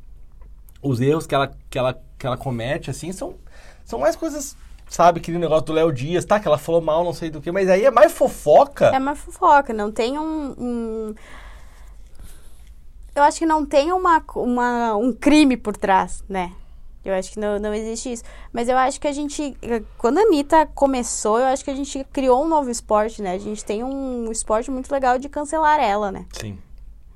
os 0.81 1.01
erros 1.01 1.27
que 1.27 1.35
ela, 1.35 1.51
que 1.69 1.77
ela, 1.77 2.01
que 2.17 2.25
ela 2.25 2.37
comete, 2.37 2.89
assim, 2.89 3.11
são, 3.11 3.35
são 3.83 3.99
mais 3.99 4.15
coisas, 4.15 4.55
sabe, 4.93 5.19
aquele 5.19 5.37
negócio 5.37 5.65
do 5.65 5.73
Léo 5.73 5.91
Dias, 5.91 6.25
tá, 6.25 6.39
que 6.39 6.47
ela 6.47 6.57
falou 6.57 6.81
mal, 6.81 7.03
não 7.03 7.13
sei 7.13 7.29
do 7.29 7.41
que, 7.41 7.51
mas 7.51 7.69
aí 7.69 7.85
é 7.85 7.91
mais 7.91 8.11
fofoca. 8.11 8.87
É 8.93 8.99
uma 8.99 9.15
fofoca, 9.15 9.73
não 9.73 9.91
tem 9.91 10.19
um. 10.19 10.55
um- 10.57 11.15
Eu 13.15 13.23
acho 13.23 13.39
que 13.39 13.45
não 13.45 13.65
tem 13.65 13.91
uma, 13.91 14.23
uma, 14.35 14.95
um 14.95 15.11
crime 15.13 15.57
por 15.57 15.75
trás, 15.75 16.23
né? 16.29 16.51
Eu 17.03 17.13
acho 17.15 17.31
que 17.31 17.39
não, 17.39 17.57
não 17.57 17.73
existe 17.73 18.11
isso. 18.13 18.23
Mas 18.53 18.69
eu 18.69 18.77
acho 18.77 19.01
que 19.01 19.07
a 19.07 19.11
gente. 19.11 19.57
Quando 19.97 20.19
a 20.19 20.21
Anitta 20.21 20.67
começou, 20.67 21.39
eu 21.39 21.45
acho 21.45 21.63
que 21.63 21.71
a 21.71 21.75
gente 21.75 22.05
criou 22.13 22.43
um 22.45 22.47
novo 22.47 22.69
esporte, 22.69 23.21
né? 23.23 23.31
A 23.33 23.39
gente 23.39 23.65
tem 23.65 23.83
um 23.83 24.31
esporte 24.31 24.69
muito 24.69 24.91
legal 24.91 25.17
de 25.17 25.27
cancelar 25.27 25.79
ela, 25.79 26.11
né? 26.11 26.25
Sim. 26.39 26.59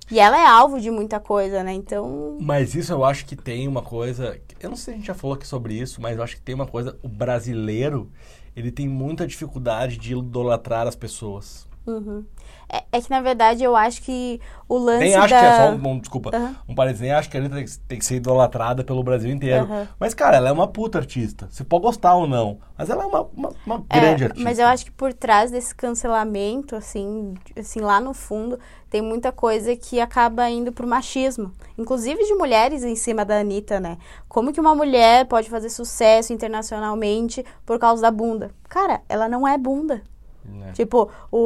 E 0.10 0.20
ela 0.20 0.38
é 0.38 0.46
alvo 0.46 0.80
de 0.80 0.92
muita 0.92 1.20
coisa, 1.20 1.64
né? 1.64 1.74
Então. 1.74 2.38
Mas 2.40 2.76
isso 2.76 2.94
eu 2.94 3.04
acho 3.04 3.26
que 3.26 3.36
tem 3.36 3.68
uma 3.68 3.82
coisa. 3.82 4.40
Eu 4.60 4.70
não 4.70 4.78
sei 4.78 4.84
se 4.84 4.92
a 4.92 4.94
gente 4.98 5.08
já 5.08 5.14
falou 5.14 5.36
aqui 5.36 5.48
sobre 5.48 5.74
isso, 5.74 6.02
mas 6.02 6.18
eu 6.18 6.24
acho 6.24 6.36
que 6.36 6.42
tem 6.42 6.54
uma 6.54 6.68
coisa. 6.68 6.98
O 7.02 7.08
brasileiro, 7.08 8.12
ele 8.56 8.72
tem 8.72 8.88
muita 8.88 9.26
dificuldade 9.26 9.98
de 9.98 10.14
idolatrar 10.14 10.88
as 10.88 10.96
pessoas. 10.96 11.68
Uhum. 11.88 12.26
É, 12.68 12.84
é 12.92 13.02
que 13.02 13.10
na 13.10 13.22
verdade 13.22 13.64
eu 13.64 13.76
acho 13.76 14.02
que 14.02 14.42
o 14.68 14.78
lance 14.78 15.04
Nem 15.04 15.16
acho 15.16 15.30
da. 15.30 15.40
que 15.40 15.46
é 15.46 15.54
só 15.54 15.70
um, 15.70 15.88
um- 15.90 16.00
desculpa, 16.00 16.32
Aham. 16.34 16.56
um 16.68 16.74
parênteses, 16.76 17.02
nem 17.02 17.12
acho 17.12 17.30
que 17.30 17.38
a 17.38 17.40
Anitta 17.40 17.56
tem 17.56 17.66
que, 17.66 17.80
tem 17.80 18.00
que 18.00 18.06
ser 18.06 18.16
idolatrada 18.16 18.84
pelo 18.84 19.04
Brasil 19.04 19.32
inteiro. 19.32 19.66
Aham. 19.66 19.88
Mas, 20.00 20.14
cara, 20.14 20.38
ela 20.38 20.50
é 20.50 20.52
uma 20.52 20.68
puta 20.68 20.98
artista. 20.98 21.48
Você 21.52 21.64
pode 21.64 21.84
gostar 21.84 22.16
ou 22.16 22.28
não, 22.28 22.60
mas 22.78 22.90
ela 22.90 23.04
é 23.04 23.06
uma, 23.06 23.22
uma, 23.22 23.56
uma 23.66 23.86
É, 23.90 24.00
grande 24.00 24.24
artista. 24.24 24.44
Mas 24.44 24.58
eu 24.60 24.66
acho 24.68 24.86
que 24.86 24.92
por 24.92 25.14
trás 25.14 25.52
desse 25.52 25.76
cancelamento, 25.76 26.76
assim, 26.76 27.36
assim, 27.56 27.80
lá 27.82 28.02
no 28.02 28.14
fundo, 28.14 28.60
tem 28.90 29.02
muita 29.02 29.32
coisa 29.32 29.76
que 29.76 30.00
acaba 30.00 30.50
indo 30.50 30.72
pro 30.72 30.88
machismo. 30.88 31.52
Inclusive 31.78 32.24
de 32.26 32.34
mulheres 32.34 32.84
em 32.84 32.96
cima 32.96 33.24
da 33.24 33.40
Anitta, 33.40 33.80
né? 33.80 33.98
Como 34.28 34.52
que 34.52 34.60
uma 34.60 34.74
mulher 34.74 35.26
pode 35.28 35.50
fazer 35.50 35.70
sucesso 35.70 36.34
internacionalmente 36.34 37.46
por 37.66 37.78
causa 37.78 38.02
da 38.02 38.12
bunda? 38.12 38.52
Cara, 38.70 39.02
ela 39.08 39.28
não 39.30 39.48
é 39.48 39.58
bunda. 39.58 40.02
Né? 40.48 40.72
Tipo, 40.74 41.10
o, 41.32 41.38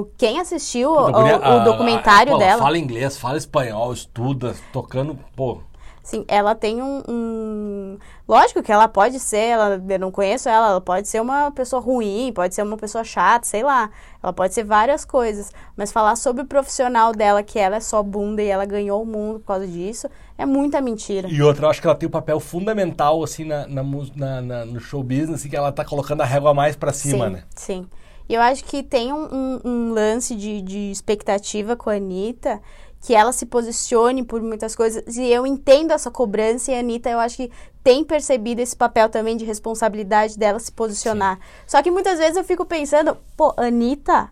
o, 0.00 0.08
quem 0.16 0.40
assistiu 0.40 0.90
o, 0.90 1.10
o 1.10 1.16
a- 1.16 1.36
a- 1.36 1.58
documentário 1.64 2.32
pô, 2.32 2.36
ela 2.38 2.44
dela... 2.46 2.62
Fala 2.62 2.78
inglês, 2.78 3.16
fala 3.18 3.36
espanhol, 3.38 3.92
estuda, 3.92 4.54
tocando, 4.72 5.18
pô. 5.36 5.58
Sim, 6.02 6.24
ela 6.26 6.52
tem 6.56 6.82
um, 6.82 7.00
um- 7.08 7.98
Lógico 8.28 8.60
que 8.60 8.72
ela 8.72 8.88
pode 8.88 9.20
ser, 9.20 9.36
ela, 9.50 9.80
eu 9.88 9.98
não 10.00 10.10
conheço 10.10 10.48
ela, 10.48 10.70
ela 10.70 10.80
pode 10.80 11.06
ser 11.06 11.20
uma 11.20 11.52
pessoa 11.52 11.80
ruim, 11.80 12.32
pode 12.34 12.56
ser 12.56 12.62
uma 12.62 12.76
pessoa 12.76 13.04
chata, 13.04 13.46
sei 13.46 13.62
lá. 13.62 13.88
Ela 14.20 14.32
pode 14.32 14.52
ser 14.52 14.64
várias 14.64 15.04
coisas. 15.04 15.52
Mas 15.76 15.92
falar 15.92 16.16
sobre 16.16 16.42
o 16.42 16.46
profissional 16.46 17.12
dela, 17.12 17.40
que 17.44 17.56
ela 17.56 17.76
é 17.76 17.80
só 17.80 18.02
bunda 18.02 18.42
e 18.42 18.48
ela 18.48 18.64
ganhou 18.64 19.00
o 19.00 19.06
mundo 19.06 19.38
por 19.38 19.46
causa 19.46 19.66
disso, 19.66 20.08
é 20.36 20.44
muita 20.44 20.80
mentira. 20.80 21.28
E 21.28 21.40
outra, 21.40 21.66
eu 21.66 21.70
acho 21.70 21.80
que 21.80 21.86
ela 21.86 21.94
tem 21.94 22.08
um 22.08 22.12
papel 22.12 22.40
fundamental, 22.40 23.22
assim, 23.22 23.44
na, 23.44 23.66
na, 23.68 23.82
na- 24.16 24.40
na- 24.42 24.64
no 24.64 24.80
show 24.80 25.04
business, 25.04 25.34
assim, 25.34 25.48
que 25.48 25.56
ela 25.56 25.70
tá 25.70 25.84
colocando 25.84 26.22
a 26.22 26.24
régua 26.26 26.52
mais 26.52 26.74
pra 26.74 26.92
cima, 26.92 27.26
sim, 27.26 27.32
né? 27.32 27.44
Sim. 27.54 27.86
E 28.32 28.34
eu 28.34 28.40
acho 28.40 28.64
que 28.64 28.82
tem 28.82 29.12
um, 29.12 29.28
um- 29.30 29.60
um 29.62 29.92
lance 29.92 30.34
de, 30.34 30.62
de 30.62 30.90
expectativa 30.90 31.76
com 31.76 31.90
a 31.90 31.96
Anitta, 31.96 32.62
que 33.02 33.14
ela 33.14 33.30
se 33.30 33.44
posicione 33.44 34.24
por 34.24 34.40
muitas 34.40 34.74
coisas. 34.74 35.18
E 35.18 35.26
eu 35.30 35.46
entendo 35.46 35.90
essa 35.90 36.10
cobrança, 36.10 36.72
e 36.72 36.74
a 36.74 36.78
Anitta, 36.80 37.10
eu 37.10 37.18
acho 37.20 37.36
que 37.36 37.52
tem 37.84 38.02
percebido 38.02 38.60
esse 38.60 38.74
papel 38.74 39.10
também 39.10 39.36
de 39.36 39.44
responsabilidade 39.44 40.38
dela 40.38 40.58
se 40.58 40.72
posicionar. 40.72 41.38
Só 41.66 41.82
que 41.82 41.90
muitas 41.90 42.18
vezes 42.18 42.38
eu 42.38 42.42
fico 42.44 42.64
pensando, 42.64 43.18
pô, 43.36 43.52
Anitta 43.54 44.30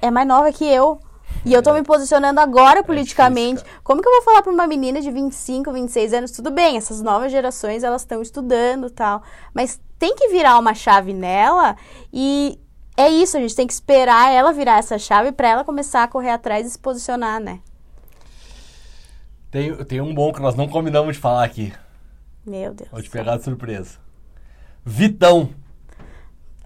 é 0.00 0.10
mais 0.10 0.26
nova 0.26 0.50
que 0.50 0.64
eu. 0.64 0.98
E 1.44 1.52
eu 1.52 1.62
tô 1.62 1.74
me 1.74 1.82
posicionando 1.82 2.40
agora 2.40 2.82
politicamente. 2.82 3.62
difícil, 3.62 3.80
Como 3.84 4.00
que 4.00 4.08
eu 4.08 4.12
vou 4.12 4.22
falar 4.22 4.40
pra 4.40 4.52
uma 4.52 4.66
menina 4.66 5.02
de 5.02 5.10
25, 5.10 5.70
26 5.70 6.14
anos? 6.14 6.30
Tudo 6.30 6.50
bem, 6.50 6.78
essas 6.78 7.02
novas 7.02 7.30
gerações, 7.30 7.84
elas 7.84 8.00
estão 8.00 8.22
estudando 8.22 8.88
tal. 8.88 9.22
Mas 9.52 9.78
tem 9.98 10.14
que 10.14 10.28
virar 10.28 10.58
uma 10.58 10.72
chave 10.72 11.12
nela 11.12 11.76
e 12.10 12.58
é 12.96 13.08
isso, 13.08 13.36
a 13.36 13.40
gente 13.40 13.56
tem 13.56 13.66
que 13.66 13.72
esperar 13.72 14.32
ela 14.32 14.52
virar 14.52 14.78
essa 14.78 14.98
chave 14.98 15.32
pra 15.32 15.48
ela 15.48 15.64
começar 15.64 16.04
a 16.04 16.08
correr 16.08 16.30
atrás 16.30 16.66
e 16.66 16.70
se 16.70 16.78
posicionar, 16.78 17.40
né? 17.40 17.60
Tem, 19.50 19.74
tem 19.84 20.00
um 20.00 20.14
bom 20.14 20.32
que 20.32 20.40
nós 20.40 20.54
não 20.54 20.68
combinamos 20.68 21.16
de 21.16 21.20
falar 21.20 21.44
aqui. 21.44 21.72
Meu 22.46 22.74
Deus. 22.74 22.90
Vou 22.90 23.02
te 23.02 23.10
pegar 23.10 23.36
de 23.36 23.44
surpresa. 23.44 23.98
Vitão. 24.84 25.50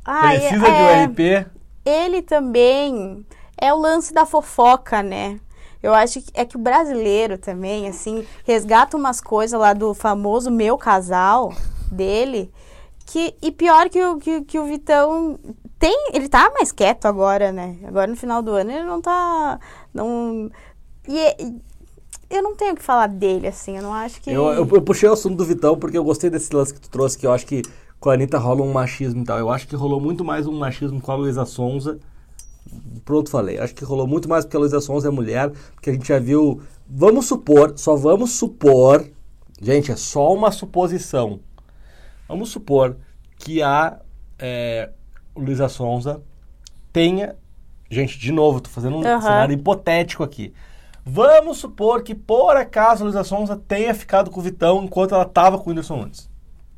Ai, 0.05 0.39
Precisa 0.39 0.67
é, 0.67 0.71
de 0.71 0.83
um 0.83 1.13
RP? 1.13 1.47
Ele 1.85 2.23
também 2.23 3.25
é 3.57 3.73
o 3.73 3.79
lance 3.79 4.13
da 4.13 4.27
fofoca, 4.27 5.03
né? 5.03 5.39
Eu 5.83 5.95
acho 5.95 6.21
que 6.21 6.31
é 6.35 6.45
que 6.45 6.57
o 6.57 6.61
brasileiro 6.61 7.39
também, 7.39 7.87
assim, 7.89 8.27
resgata 8.45 8.97
umas 8.97 9.21
coisas 9.21 9.59
lá 9.59 9.73
do 9.73 9.95
famoso 9.95 10.51
meu 10.51 10.77
casal 10.77 11.53
dele. 11.93 12.53
Que, 13.07 13.35
e 13.41 13.53
pior 13.53 13.89
que 13.89 14.03
o, 14.03 14.19
que, 14.19 14.41
que 14.43 14.59
o 14.59 14.65
Vitão 14.65 15.39
tem. 15.79 16.11
Ele 16.13 16.29
tá 16.29 16.51
mais 16.51 16.73
quieto 16.73 17.07
agora, 17.07 17.53
né? 17.53 17.77
Agora 17.85 18.07
no 18.07 18.17
final 18.17 18.43
do 18.43 18.53
ano 18.53 18.71
ele 18.71 18.85
não 18.85 19.01
tá. 19.01 19.59
Não. 19.95 20.51
E 21.07 21.61
eu 22.31 22.43
não 22.43 22.55
tenho 22.55 22.75
o 22.75 22.77
que 22.77 22.83
falar 22.83 23.07
dele, 23.07 23.47
assim. 23.47 23.77
Eu 23.77 23.83
não 23.83 23.95
acho 23.95 24.21
que. 24.21 24.31
Eu, 24.31 24.47
eu, 24.49 24.69
eu 24.69 24.83
puxei 24.83 25.09
o 25.09 25.13
assunto 25.13 25.37
do 25.37 25.45
Vitão 25.45 25.79
porque 25.79 25.97
eu 25.97 26.05
gostei 26.05 26.29
desse 26.29 26.55
lance 26.55 26.75
que 26.75 26.81
tu 26.81 26.91
trouxe, 26.91 27.17
que 27.17 27.27
eu 27.27 27.33
acho 27.33 27.47
que 27.47 27.63
com 27.99 28.11
a 28.11 28.15
Anitta 28.15 28.39
rola 28.39 28.63
um 28.63 28.73
machismo 28.73 29.23
e 29.23 29.25
tal. 29.25 29.39
Eu 29.39 29.51
acho 29.51 29.67
que 29.67 29.77
rolou 29.77 30.01
muito 30.01 30.25
mais 30.25 30.47
um 30.47 30.57
machismo 30.57 31.01
com 31.01 31.13
a 31.13 31.17
Luísa 31.17 31.45
Sonza. 31.45 31.99
Pronto, 33.05 33.31
falei. 33.31 33.59
Acho 33.59 33.75
que 33.75 33.85
rolou 33.85 34.07
muito 34.07 34.29
mais 34.29 34.45
porque 34.45 34.57
a 34.57 34.61
Luísa 34.61 34.81
Sonza 34.81 35.09
é 35.09 35.11
mulher, 35.11 35.51
porque 35.75 35.91
a 35.91 35.93
gente 35.93 36.07
já 36.07 36.19
viu. 36.19 36.61
Vamos 36.87 37.27
supor, 37.27 37.75
só 37.77 37.97
vamos 37.97 38.33
supor. 38.33 39.07
Gente, 39.61 39.91
é 39.91 39.97
só 39.97 40.33
uma 40.33 40.53
suposição. 40.53 41.41
Vamos 42.29 42.51
supor 42.51 42.97
que 43.39 43.63
a 43.63 43.99
é, 44.39 44.91
Luísa 45.39 45.69
Sonza 45.69 46.23
tenha. 46.93 47.37
Gente, 47.91 48.19
de 48.19 48.33
novo, 48.33 48.61
tô 48.61 48.69
fazendo 48.69 48.97
um 48.97 49.07
Aham. 49.07 49.21
cenário 49.21 49.55
hipotético 49.55 50.23
aqui. 50.23 50.53
Vamos 51.05 51.57
supor 51.59 52.03
que 52.03 52.15
por 52.15 52.57
acaso 52.57 53.03
a 53.03 53.05
Luísa 53.05 53.25
Sonza 53.25 53.57
tenha 53.57 53.95
ficado 53.95 54.31
com 54.31 54.41
o 54.41 54.43
Vitão 54.43 54.85
enquanto 54.85 55.15
ela 55.15 55.25
tava 55.25 55.59
com 55.59 55.65
o 55.65 55.69
Whindersson 55.71 55.97
Nunes. 55.97 56.31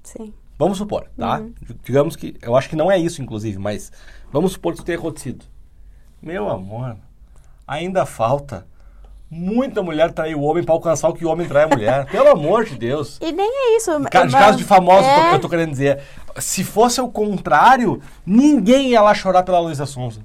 Sim. 0.05 0.33
Vamos 0.57 0.79
supor, 0.79 1.09
tá? 1.17 1.43
Digamos 1.83 2.17
que. 2.17 2.37
Eu 2.43 2.55
acho 2.55 2.69
que 2.69 2.77
não 2.77 2.91
é 2.91 2.99
isso, 2.99 3.23
inclusive, 3.23 3.59
mas 3.59 3.91
vamos 4.31 4.53
supor 4.53 4.73
que 4.73 4.79
isso 4.79 4.85
tenha 4.87 4.99
acontecido. 4.99 5.45
Meu 6.23 6.49
amor, 6.51 6.97
ainda 7.67 8.05
falta 8.05 8.67
muita 9.31 9.83
mulher 9.83 10.11
trair 10.13 10.35
o 10.35 10.43
homem 10.43 10.65
pra 10.65 10.75
alcançar 10.75 11.09
o 11.09 11.15
que 11.15 11.25
o 11.25 11.29
homem 11.31 11.47
trai 11.47 11.65
a 11.65 11.69
mulher. 11.69 12.07
Pelo 12.11 12.29
amor 12.31 12.65
de 12.65 12.77
Deus. 12.77 13.19
E 13.21 13.31
nem 13.31 13.47
é 13.49 13.77
isso. 13.77 13.93
Ca- 14.11 14.25
De 14.27 14.33
mas- 14.33 14.45
caso 14.45 14.59
de 14.59 14.65
famosos, 14.65 15.07
eu 15.09 15.15
tô- 15.15 15.21
é, 15.21 15.35
eu 15.35 15.39
tô 15.41 15.49
querendo 15.49 15.71
dizer. 15.71 16.01
Se 16.39 16.65
fosse 16.65 17.01
o 17.01 17.09
contrário, 17.09 18.01
ninguém 18.27 18.89
ia 18.89 19.01
lá 19.03 19.15
chorar 19.15 19.43
pela 19.43 19.61
Luísa 19.61 19.87
Sonza. 19.87 20.21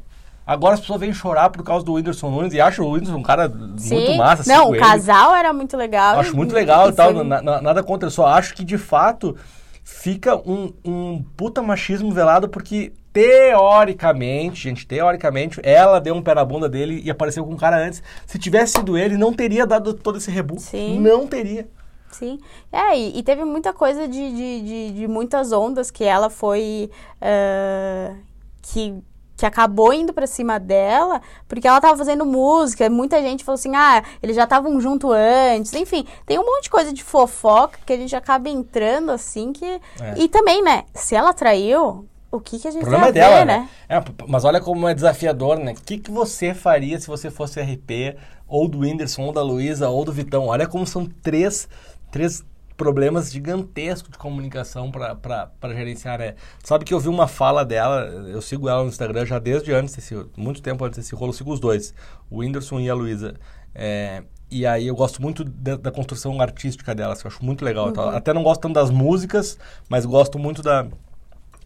Agora 0.47 0.75
as 0.75 0.79
pessoas 0.79 0.99
vêm 0.99 1.11
chorar 1.11 1.49
por 1.49 1.63
causa 1.63 1.83
do 1.83 1.93
Whindersson 1.93 2.29
Nunes 2.29 2.53
e 2.53 2.61
acham 2.61 2.85
o 2.85 2.91
Whindersson 2.91 3.17
um 3.17 3.23
cara 3.23 3.49
muito 3.49 3.81
Sim. 3.81 4.17
massa. 4.17 4.43
Não, 4.47 4.59
sigo 4.65 4.71
o 4.71 4.75
ele. 4.75 4.83
casal 4.83 5.33
era 5.35 5.51
muito 5.51 5.75
legal. 5.75 6.19
Acho 6.19 6.35
muito 6.35 6.53
legal 6.53 6.89
e 6.89 6.93
tal, 6.93 7.13
foi- 7.13 7.23
na- 7.23 7.41
na- 7.41 7.61
nada 7.61 7.81
contra. 7.83 8.05
Eu 8.07 8.11
só 8.11 8.27
acho 8.27 8.53
que, 8.53 8.63
de 8.63 8.77
fato, 8.77 9.35
fica 9.83 10.35
um, 10.35 10.71
um 10.85 11.23
puta 11.35 11.63
machismo 11.63 12.11
velado 12.11 12.47
porque 12.47 12.93
teoricamente, 13.15 14.63
gente, 14.63 14.85
teoricamente, 14.85 15.61
ela 15.63 16.01
deu 16.01 16.13
um 16.13 16.21
pé 16.21 16.35
na 16.35 16.43
bunda 16.43 16.67
dele 16.67 17.01
e 17.01 17.09
apareceu 17.09 17.45
com 17.45 17.53
um 17.53 17.57
cara 17.57 17.77
antes. 17.77 18.03
Se 18.27 18.37
tivesse 18.37 18.73
sido 18.73 18.97
ele, 18.97 19.15
não 19.15 19.31
teria 19.31 19.65
dado 19.65 19.93
todo 19.93 20.17
esse 20.17 20.29
rebu. 20.29 20.59
Sim. 20.59 20.99
Não 20.99 21.25
teria. 21.25 21.65
Sim. 22.11 22.41
É, 22.73 22.97
e, 22.97 23.17
e 23.17 23.23
teve 23.23 23.45
muita 23.45 23.71
coisa 23.71 24.05
de, 24.05 24.31
de, 24.35 24.61
de, 24.61 24.91
de 24.91 25.07
muitas 25.07 25.53
ondas 25.53 25.89
que 25.89 26.03
ela 26.03 26.29
foi. 26.29 26.91
ah, 27.21 28.13
que, 28.61 29.01
que 29.37 29.45
acabou 29.45 29.93
indo 29.93 30.11
pra 30.11 30.27
cima 30.27 30.59
dela, 30.59 31.21
porque 31.47 31.67
ela 31.67 31.79
tava 31.79 31.95
fazendo 31.97 32.25
música. 32.25 32.89
Muita 32.89 33.21
gente 33.21 33.45
falou 33.45 33.55
assim: 33.55 33.73
ah, 33.77 34.03
eles 34.21 34.35
já 34.35 34.43
estavam 34.43 34.77
junto 34.81 35.09
antes. 35.13 35.71
Enfim, 35.71 36.05
tem 36.25 36.37
um 36.37 36.45
monte 36.45 36.63
de 36.63 36.69
coisa 36.69 36.91
de 36.91 37.01
fofoca 37.01 37.79
que 37.85 37.93
a 37.93 37.97
gente 37.97 38.13
acaba 38.13 38.49
entrando 38.49 39.11
assim 39.11 39.53
que. 39.53 39.65
É. 39.65 39.81
E 40.17 40.27
também, 40.27 40.61
né? 40.61 40.83
Se 40.93 41.15
ela 41.15 41.33
traiu, 41.33 42.05
o 42.31 42.39
que, 42.39 42.59
que 42.59 42.67
a 42.67 42.71
O 42.71 42.73
gente 42.73 42.81
problema 42.81 43.07
é 43.07 43.11
tem 43.11 43.21
a 43.21 43.29
dela, 43.29 43.39
ver, 43.39 43.45
né? 43.45 43.69
né? 43.89 43.97
É, 43.97 44.03
mas 44.27 44.43
olha 44.43 44.59
como 44.59 44.87
é 44.87 44.93
desafiador, 44.93 45.57
né? 45.57 45.73
O 45.73 45.75
que, 45.75 45.97
que 45.97 46.11
você 46.11 46.53
faria 46.53 46.99
se 46.99 47.07
você 47.07 47.31
fosse 47.31 47.61
RP, 47.61 48.17
ou 48.47 48.67
do 48.67 48.79
Whindersson, 48.79 49.23
ou 49.23 49.33
da 49.33 49.41
Luísa, 49.41 49.89
ou 49.89 50.03
do 50.03 50.11
Vitão? 50.11 50.47
Olha 50.47 50.67
como 50.67 50.85
são 50.85 51.05
três, 51.05 51.67
três 52.11 52.43
problemas 52.75 53.31
gigantescos 53.31 54.11
de 54.11 54.17
comunicação 54.17 54.91
para 54.91 55.73
gerenciar, 55.73 56.19
né? 56.19 56.35
Sabe 56.63 56.83
que 56.83 56.93
eu 56.93 56.99
vi 56.99 57.07
uma 57.07 57.27
fala 57.27 57.63
dela, 57.63 58.01
eu 58.27 58.41
sigo 58.41 58.67
ela 58.67 58.83
no 58.83 58.89
Instagram 58.89 59.25
já 59.25 59.39
desde 59.39 59.71
antes 59.73 59.95
desse, 59.95 60.13
muito 60.35 60.61
tempo 60.61 60.83
antes 60.83 60.97
desse 60.99 61.15
rolo, 61.15 61.29
eu 61.29 61.37
sigo 61.37 61.53
os 61.53 61.59
dois, 61.59 61.93
o 62.29 62.39
Whindersson 62.39 62.79
e 62.81 62.89
a 62.89 62.93
Luísa. 62.93 63.35
É, 63.73 64.23
e 64.51 64.65
aí 64.65 64.87
eu 64.87 64.95
gosto 64.95 65.21
muito 65.21 65.43
da, 65.43 65.75
da 65.75 65.91
construção 65.91 66.39
artística 66.41 66.93
delas, 66.93 67.21
que 67.21 67.27
eu 67.27 67.31
acho 67.31 67.43
muito 67.43 67.63
legal. 67.63 67.91
tal. 67.91 68.09
Até 68.09 68.33
não 68.33 68.43
gosto 68.43 68.61
tanto 68.61 68.73
das 68.73 68.89
músicas, 68.91 69.57
mas 69.89 70.05
gosto 70.05 70.37
muito 70.37 70.61
da, 70.61 70.85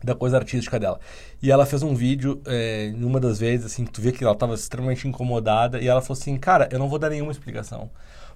da 0.04 0.16
coisa 0.16 0.38
artística 0.38 0.80
dela. 0.80 1.00
E 1.42 1.52
ela 1.52 1.66
fez 1.66 1.84
um 1.84 1.94
vídeo, 1.94 2.42
é, 2.46 2.92
numa 2.96 3.20
das 3.20 3.40
vezes, 3.40 3.66
assim, 3.66 3.86
tu 3.86 4.02
vê 4.02 4.12
que 4.12 4.24
ela 4.24 4.34
estava 4.34 4.54
extremamente 4.54 5.08
incomodada, 5.08 5.80
e 5.80 5.88
ela 5.88 6.02
falou 6.02 6.20
assim, 6.20 6.38
cara, 6.38 6.70
eu 6.72 6.80
não 6.80 6.90
vou 6.90 7.00
dar 7.00 7.10
nenhuma 7.10 7.32
explicação. 7.32 7.90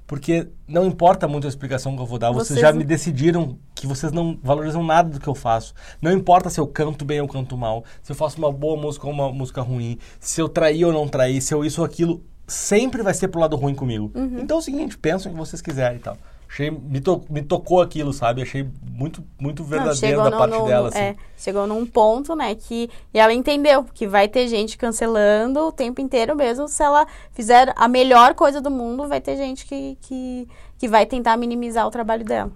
Porque 0.06 0.50
não 0.68 0.86
importa 0.86 1.28
muito 1.28 1.46
a 1.46 1.50
explicação 1.50 1.96
que 1.96 2.02
eu 2.02 2.06
vou 2.06 2.20
dar, 2.20 2.32
vocês, 2.32 2.60
Vocês 2.60 2.60
já 2.60 2.74
me 2.74 2.84
decidiram 2.84 3.58
que 3.74 3.88
vocês 3.88 4.12
não 4.12 4.38
valorizam 4.44 4.84
nada 4.84 5.10
do 5.10 5.20
que 5.20 5.28
eu 5.28 5.36
faço. 5.36 5.74
Não 6.02 6.12
importa 6.12 6.50
se 6.50 6.60
eu 6.60 6.68
canto 6.68 7.06
bem 7.06 7.22
ou 7.22 7.28
canto 7.28 7.58
mal, 7.58 7.86
se 8.02 8.12
eu 8.12 8.16
faço 8.16 8.38
uma 8.38 8.52
boa 8.52 8.80
música 8.80 9.08
ou 9.08 9.14
uma 9.14 9.32
música 9.32 9.62
ruim, 9.62 9.98
se 10.20 10.42
eu 10.42 10.50
traí 10.50 10.84
ou 10.84 10.92
não 10.92 11.08
traí, 11.08 11.42
se 11.42 11.54
eu 11.54 11.64
isso 11.64 11.80
ou 11.80 11.86
aquilo, 11.86 12.22
sempre 12.46 13.02
vai 13.02 13.14
ser 13.14 13.30
pro 13.30 13.40
lado 13.40 13.56
ruim 13.56 13.74
comigo. 13.74 14.12
Uhum. 14.14 14.40
Então 14.40 14.58
é 14.58 14.60
o 14.60 14.64
seguinte, 14.64 14.98
pensam 14.98 15.32
o 15.32 15.36
que 15.36 15.40
vocês 15.40 15.62
quiserem 15.62 15.98
e 15.98 16.02
tal. 16.02 16.18
Achei, 16.54 16.70
me, 16.70 17.02
to- 17.02 17.24
me 17.32 17.42
tocou 17.42 17.82
aquilo, 17.82 18.14
sabe? 18.14 18.44
Achei 18.44 18.70
muito, 18.88 19.24
muito 19.42 19.64
Não, 19.64 19.70
verdadeiro 19.70 19.98
chegou 19.98 20.24
da 20.24 20.30
no- 20.30 20.38
parte 20.38 20.56
no- 20.60 20.66
dela, 20.68 20.90
assim. 20.90 21.00
é, 21.00 21.16
chegou 21.36 21.66
num 21.66 21.84
ponto, 21.84 22.36
né, 22.36 22.54
que 22.54 22.92
e 23.12 23.18
ela 23.18 23.34
entendeu 23.34 23.84
que 23.92 24.06
vai 24.08 24.28
ter 24.28 24.48
gente 24.48 24.78
cancelando 24.78 25.60
o 25.62 25.72
tempo 25.72 26.00
inteiro 26.00 26.36
mesmo. 26.36 26.68
Se 26.68 26.84
ela 26.84 27.08
fizer 27.32 27.74
a 27.76 27.88
melhor 27.88 28.36
coisa 28.36 28.62
do 28.62 28.70
mundo, 28.70 29.08
vai 29.08 29.20
ter 29.20 29.36
gente 29.36 29.66
que, 29.66 29.98
que, 30.02 30.48
que 30.78 30.88
vai 30.88 31.08
tentar 31.08 31.38
minimizar 31.38 31.88
o 31.88 31.92
trabalho 31.92 32.24
dela. 32.24 32.52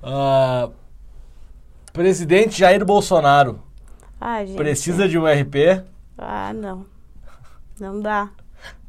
Ah, 0.00 0.68
presidente 1.92 2.56
Jair 2.58 2.84
Bolsonaro 2.84 3.58
gente. 4.46 4.56
precisa 4.56 5.08
de 5.08 5.18
um 5.18 5.26
RP? 5.26 5.82
Ah, 6.16 6.52
não. 6.52 6.86
Não 7.80 8.00
dá. 8.00 8.30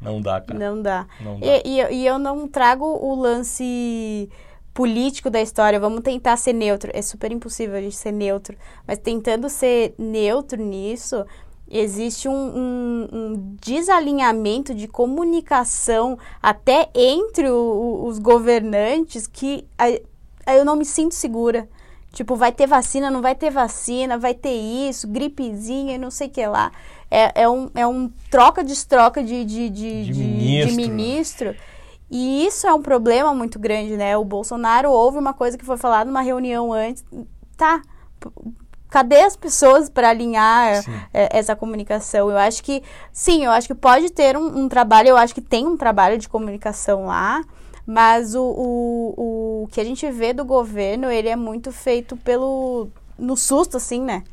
Não 0.01 0.21
dá, 0.21 0.39
cara. 0.41 0.59
Não 0.59 0.81
dá. 0.81 1.07
Não 1.19 1.39
dá. 1.39 1.45
E, 1.45 1.61
e 1.65 1.79
eu- 1.79 1.91
e 1.91 2.05
eu 2.05 2.17
não 2.19 2.47
trago 2.47 2.85
o 2.85 3.15
lance 3.15 4.29
político 4.73 5.29
da 5.29 5.41
história. 5.41 5.79
Vamos 5.79 6.01
tentar 6.01 6.37
ser 6.37 6.53
neutro. 6.53 6.91
É 6.93 7.01
super 7.01 7.31
impossível 7.31 7.75
a 7.77 7.81
gente 7.81 7.95
ser 7.95 8.11
neutro. 8.11 8.57
Mas 8.87 8.97
tentando 8.99 9.49
ser 9.49 9.95
neutro 9.97 10.61
nisso, 10.61 11.25
existe 11.69 12.27
um, 12.27 12.33
um- 12.33 13.07
um 13.11 13.55
desalinhamento 13.61 14.73
de 14.75 14.87
comunicação 14.87 16.17
até 16.41 16.89
entre 16.93 17.49
o- 17.49 17.55
o- 17.55 18.07
os 18.07 18.19
governantes 18.19 19.27
que 19.27 19.65
a- 19.77 20.53
eu 20.53 20.65
não 20.65 20.75
me 20.75 20.85
sinto 20.85 21.15
segura. 21.15 21.67
Tipo, 22.13 22.35
vai 22.37 22.51
ter 22.51 22.65
vacina, 22.65 23.11
não 23.11 23.21
vai 23.21 23.35
ter 23.35 23.49
vacina, 23.49 24.17
vai 24.17 24.33
ter 24.33 24.53
isso, 24.53 25.05
gripezinha 25.07 25.95
e 25.95 25.97
não 25.97 26.09
sei 26.09 26.27
o 26.27 26.31
que 26.31 26.45
lá. 26.47 26.71
É, 27.09 27.43
é, 27.43 27.49
um, 27.49 27.69
é 27.75 27.85
um 27.87 28.09
troca-destroca 28.29 29.23
de, 29.23 29.45
de, 29.45 29.69
de, 29.69 30.05
De 30.05 30.13
de- 30.13 30.19
ministro, 30.19 30.69
de 30.69 30.75
ministro. 30.75 31.55
E 32.09 32.45
isso 32.45 32.67
é 32.67 32.73
um 32.73 32.81
problema 32.81 33.33
muito 33.33 33.57
grande, 33.59 33.97
né? 33.97 34.15
O 34.17 34.23
Bolsonaro 34.23 34.91
houve 34.91 35.17
uma 35.17 35.33
coisa 35.33 35.57
que 35.57 35.65
foi 35.65 35.77
falada 35.77 36.05
numa 36.05 36.21
reunião 36.21 36.71
antes. 36.71 37.03
Tá, 37.57 37.81
cadê 38.89 39.21
as 39.21 39.35
pessoas 39.35 39.89
para 39.89 40.09
alinhar 40.09 40.83
Sim. 40.83 40.91
é, 41.13 41.37
essa 41.37 41.55
comunicação? 41.55 42.29
Eu 42.29 42.37
acho 42.37 42.63
que, 42.63 42.81
sim, 43.11 43.45
eu 43.45 43.51
acho 43.51 43.67
que 43.67 43.75
pode 43.75 44.09
ter 44.11 44.37
um, 44.37 44.59
um 44.65 44.69
trabalho, 44.69 45.09
eu 45.09 45.17
acho 45.17 45.33
que 45.33 45.41
tem 45.41 45.65
um 45.67 45.77
trabalho 45.77 46.17
de 46.17 46.29
comunicação 46.29 47.05
lá, 47.05 47.41
mas 47.85 48.35
o, 48.35 48.41
o, 48.43 49.63
o 49.63 49.67
que 49.71 49.81
a 49.81 49.83
gente 49.83 50.09
vê 50.11 50.33
do 50.33 50.45
governo, 50.45 51.09
ele 51.11 51.29
é 51.29 51.35
muito 51.35 51.71
feito 51.71 52.15
pelo. 52.17 52.89
no 53.17 53.35
susto, 53.35 53.77
assim, 53.77 54.01
né? 54.01 54.23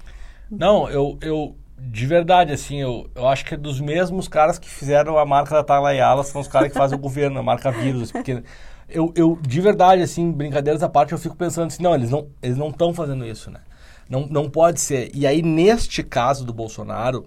Não, 0.50 0.88
eu, 0.90 1.18
eu 1.22 1.56
de 1.90 2.06
verdade, 2.06 2.52
assim, 2.52 2.80
eu, 2.80 3.10
eu 3.14 3.26
acho 3.26 3.44
que 3.44 3.54
é 3.54 3.56
dos 3.56 3.80
mesmos 3.80 4.28
caras 4.28 4.58
que 4.58 4.68
fizeram 4.68 5.18
a 5.18 5.26
marca 5.26 5.54
da 5.54 5.64
Talayala, 5.64 6.22
são 6.22 6.40
os 6.40 6.46
caras 6.48 6.70
que 6.70 6.78
fazem 6.78 6.96
o 6.96 7.00
governo, 7.02 7.40
a 7.40 7.42
marca 7.42 7.72
vírus, 7.72 8.12
porque 8.12 8.42
eu, 8.88 9.12
eu, 9.16 9.38
de 9.40 9.60
verdade, 9.60 10.02
assim, 10.02 10.30
brincadeiras 10.30 10.82
à 10.82 10.88
parte, 10.88 11.12
eu 11.12 11.18
fico 11.18 11.36
pensando 11.36 11.66
assim, 11.66 11.82
não, 11.82 11.94
eles 11.94 12.10
não 12.10 12.28
eles 12.40 12.56
não 12.56 12.68
estão 12.68 12.94
fazendo 12.94 13.26
isso, 13.26 13.50
né? 13.50 13.60
Não, 14.08 14.26
não 14.26 14.48
pode 14.48 14.80
ser. 14.80 15.10
E 15.14 15.26
aí, 15.26 15.42
neste 15.42 16.02
caso 16.02 16.44
do 16.44 16.52
Bolsonaro, 16.52 17.26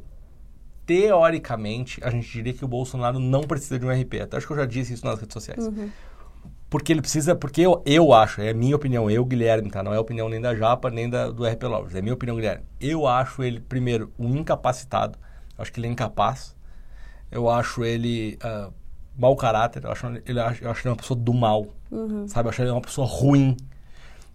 teoricamente, 0.86 2.00
a 2.04 2.10
gente 2.10 2.32
diria 2.32 2.54
que 2.54 2.64
o 2.64 2.68
Bolsonaro 2.68 3.20
não 3.20 3.42
precisa 3.42 3.80
de 3.80 3.86
um 3.86 3.90
RP. 3.90 4.22
Até 4.22 4.38
acho 4.38 4.46
que 4.46 4.54
eu 4.54 4.58
já 4.58 4.66
disse 4.66 4.94
isso 4.94 5.06
nas 5.06 5.20
redes 5.20 5.34
sociais. 5.34 5.68
Porque 6.70 6.92
ele 6.92 7.02
precisa, 7.02 7.36
porque 7.36 7.62
eu, 7.62 7.82
eu 7.86 8.12
acho, 8.12 8.42
é 8.42 8.50
a 8.50 8.54
minha 8.54 8.76
opinião, 8.76 9.10
eu, 9.10 9.24
Guilherme, 9.24 9.70
tá? 9.70 9.84
Não 9.84 9.94
é 9.94 9.98
a 9.98 10.02
opinião 10.02 10.28
nem 10.28 10.42
da 10.42 10.56
Japa, 10.56 10.90
nem 10.90 11.10
da, 11.10 11.30
do 11.30 11.46
RP 11.46 11.64
Lovers, 11.64 11.96
é 11.96 12.00
a 12.00 12.02
minha 12.02 12.14
opinião, 12.14 12.36
Guilherme. 12.36 12.64
Eu 12.82 13.08
acho 13.08 13.44
ele, 13.44 13.60
primeiro, 13.60 14.12
um 14.18 14.36
incapacitado, 14.36 15.18
eu 15.58 15.62
acho 15.62 15.72
que 15.72 15.80
ele 15.80 15.88
é 15.88 15.92
incapaz, 15.92 16.56
eu 17.32 17.50
acho 17.50 17.84
ele 17.84 18.38
ah, 18.42 18.70
mau 19.18 19.36
caráter, 19.36 19.84
eu 19.84 19.92
acho, 19.92 20.08
ele, 20.26 20.40
eu 20.40 20.72
acho 20.72 20.82
ele 20.82 20.90
uma 20.90 20.96
pessoa 20.96 21.18
do 21.20 21.34
mal, 21.34 21.68
sabe? 22.28 22.48
Eu 22.48 22.50
acho 22.50 22.62
ele 22.62 22.72
uma 22.72 22.82
pessoa 22.82 23.08
ruim, 23.08 23.56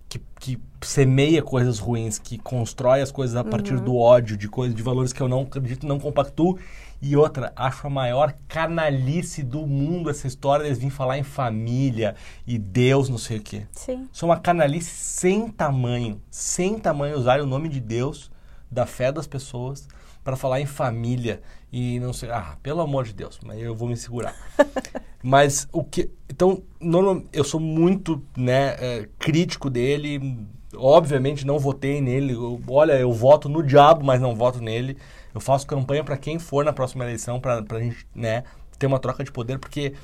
que, 0.09 0.21
que 0.39 0.59
semeia 0.83 1.43
coisas 1.43 1.79
ruins, 1.79 2.19
que 2.19 2.39
constrói 2.39 3.01
as 3.01 3.13
coisas 3.13 3.37
a 3.37 3.45
partir 3.45 3.75
do 3.81 3.97
ódio, 3.97 4.37
de 4.37 4.49
coisas, 4.49 4.75
de 4.75 4.83
valores 4.83 5.13
que 5.13 5.21
eu 5.21 5.29
não 5.29 5.43
acredito, 5.43 5.87
não 5.87 6.01
compactuo. 6.01 6.59
E 7.03 7.17
outra, 7.17 7.53
acho 7.57 7.87
a 7.87 7.91
maior 7.91 8.35
canalice 8.47 9.43
do 9.43 9.67
mundo 9.67 10.11
essa 10.11 10.27
história 10.27 10.65
deles 10.65 10.79
virem 10.79 10.91
falar 10.91 11.17
em 11.17 11.23
família 11.23 12.15
e 12.47 12.59
Deus, 12.59 13.09
não 13.09 13.17
sei 13.17 13.39
o 13.39 13.43
quê. 13.43 13.67
Sim. 13.73 14.07
Isso 14.13 14.25
é 14.25 14.29
uma 14.29 14.39
canalice 14.39 14.91
sem 14.91 15.49
tamanho, 15.49 16.21
sem 16.31 16.79
tamanho 16.79 17.17
usar 17.17 17.41
o 17.41 17.47
nome 17.47 17.69
de 17.71 17.81
Deus, 17.81 18.31
da 18.71 18.85
fé 18.85 19.11
das 19.11 19.27
pessoas, 19.27 19.89
para 20.23 20.37
falar 20.37 20.61
em 20.61 20.67
família 20.67 21.41
e 21.73 21.99
não 22.01 22.13
sei. 22.13 22.31
Ah, 22.31 22.57
pelo 22.63 22.81
amor 22.83 23.05
de 23.05 23.15
Deus, 23.15 23.41
mas 23.43 23.59
eu 23.61 23.75
vou 23.75 23.89
me 23.89 23.97
segurar. 23.97 24.35
mas 25.23 25.67
o 25.73 25.83
que. 25.83 26.11
Então, 26.29 26.63
normal, 26.81 27.23
eu 27.33 27.45
sou 27.45 27.59
muito 27.61 28.23
né, 28.37 28.77
é, 28.79 29.09
crítico 29.19 29.71
dele. 29.71 30.47
Obviamente 30.77 31.47
não 31.47 31.59
votei 31.59 32.01
nele. 32.01 32.35
Eu- 32.35 32.61
olha, 32.69 32.93
eu 32.93 33.13
voto 33.13 33.49
no 33.49 33.63
diabo, 33.63 34.05
mas 34.05 34.21
não 34.21 34.35
voto 34.35 34.61
nele. 34.61 34.97
Eu 35.35 35.41
faço 35.41 35.67
campanha 35.67 36.03
para 36.05 36.17
quem 36.17 36.39
for 36.39 36.65
na 36.65 36.73
próxima 36.73 37.05
eleição, 37.05 37.41
para 37.41 37.63
a 37.71 37.81
gente 37.81 38.07
né, 38.15 38.45
ter 38.79 38.87
uma 38.87 38.99
troca 38.99 39.23
de 39.25 39.31
poder, 39.33 39.59
porque. 39.59 39.95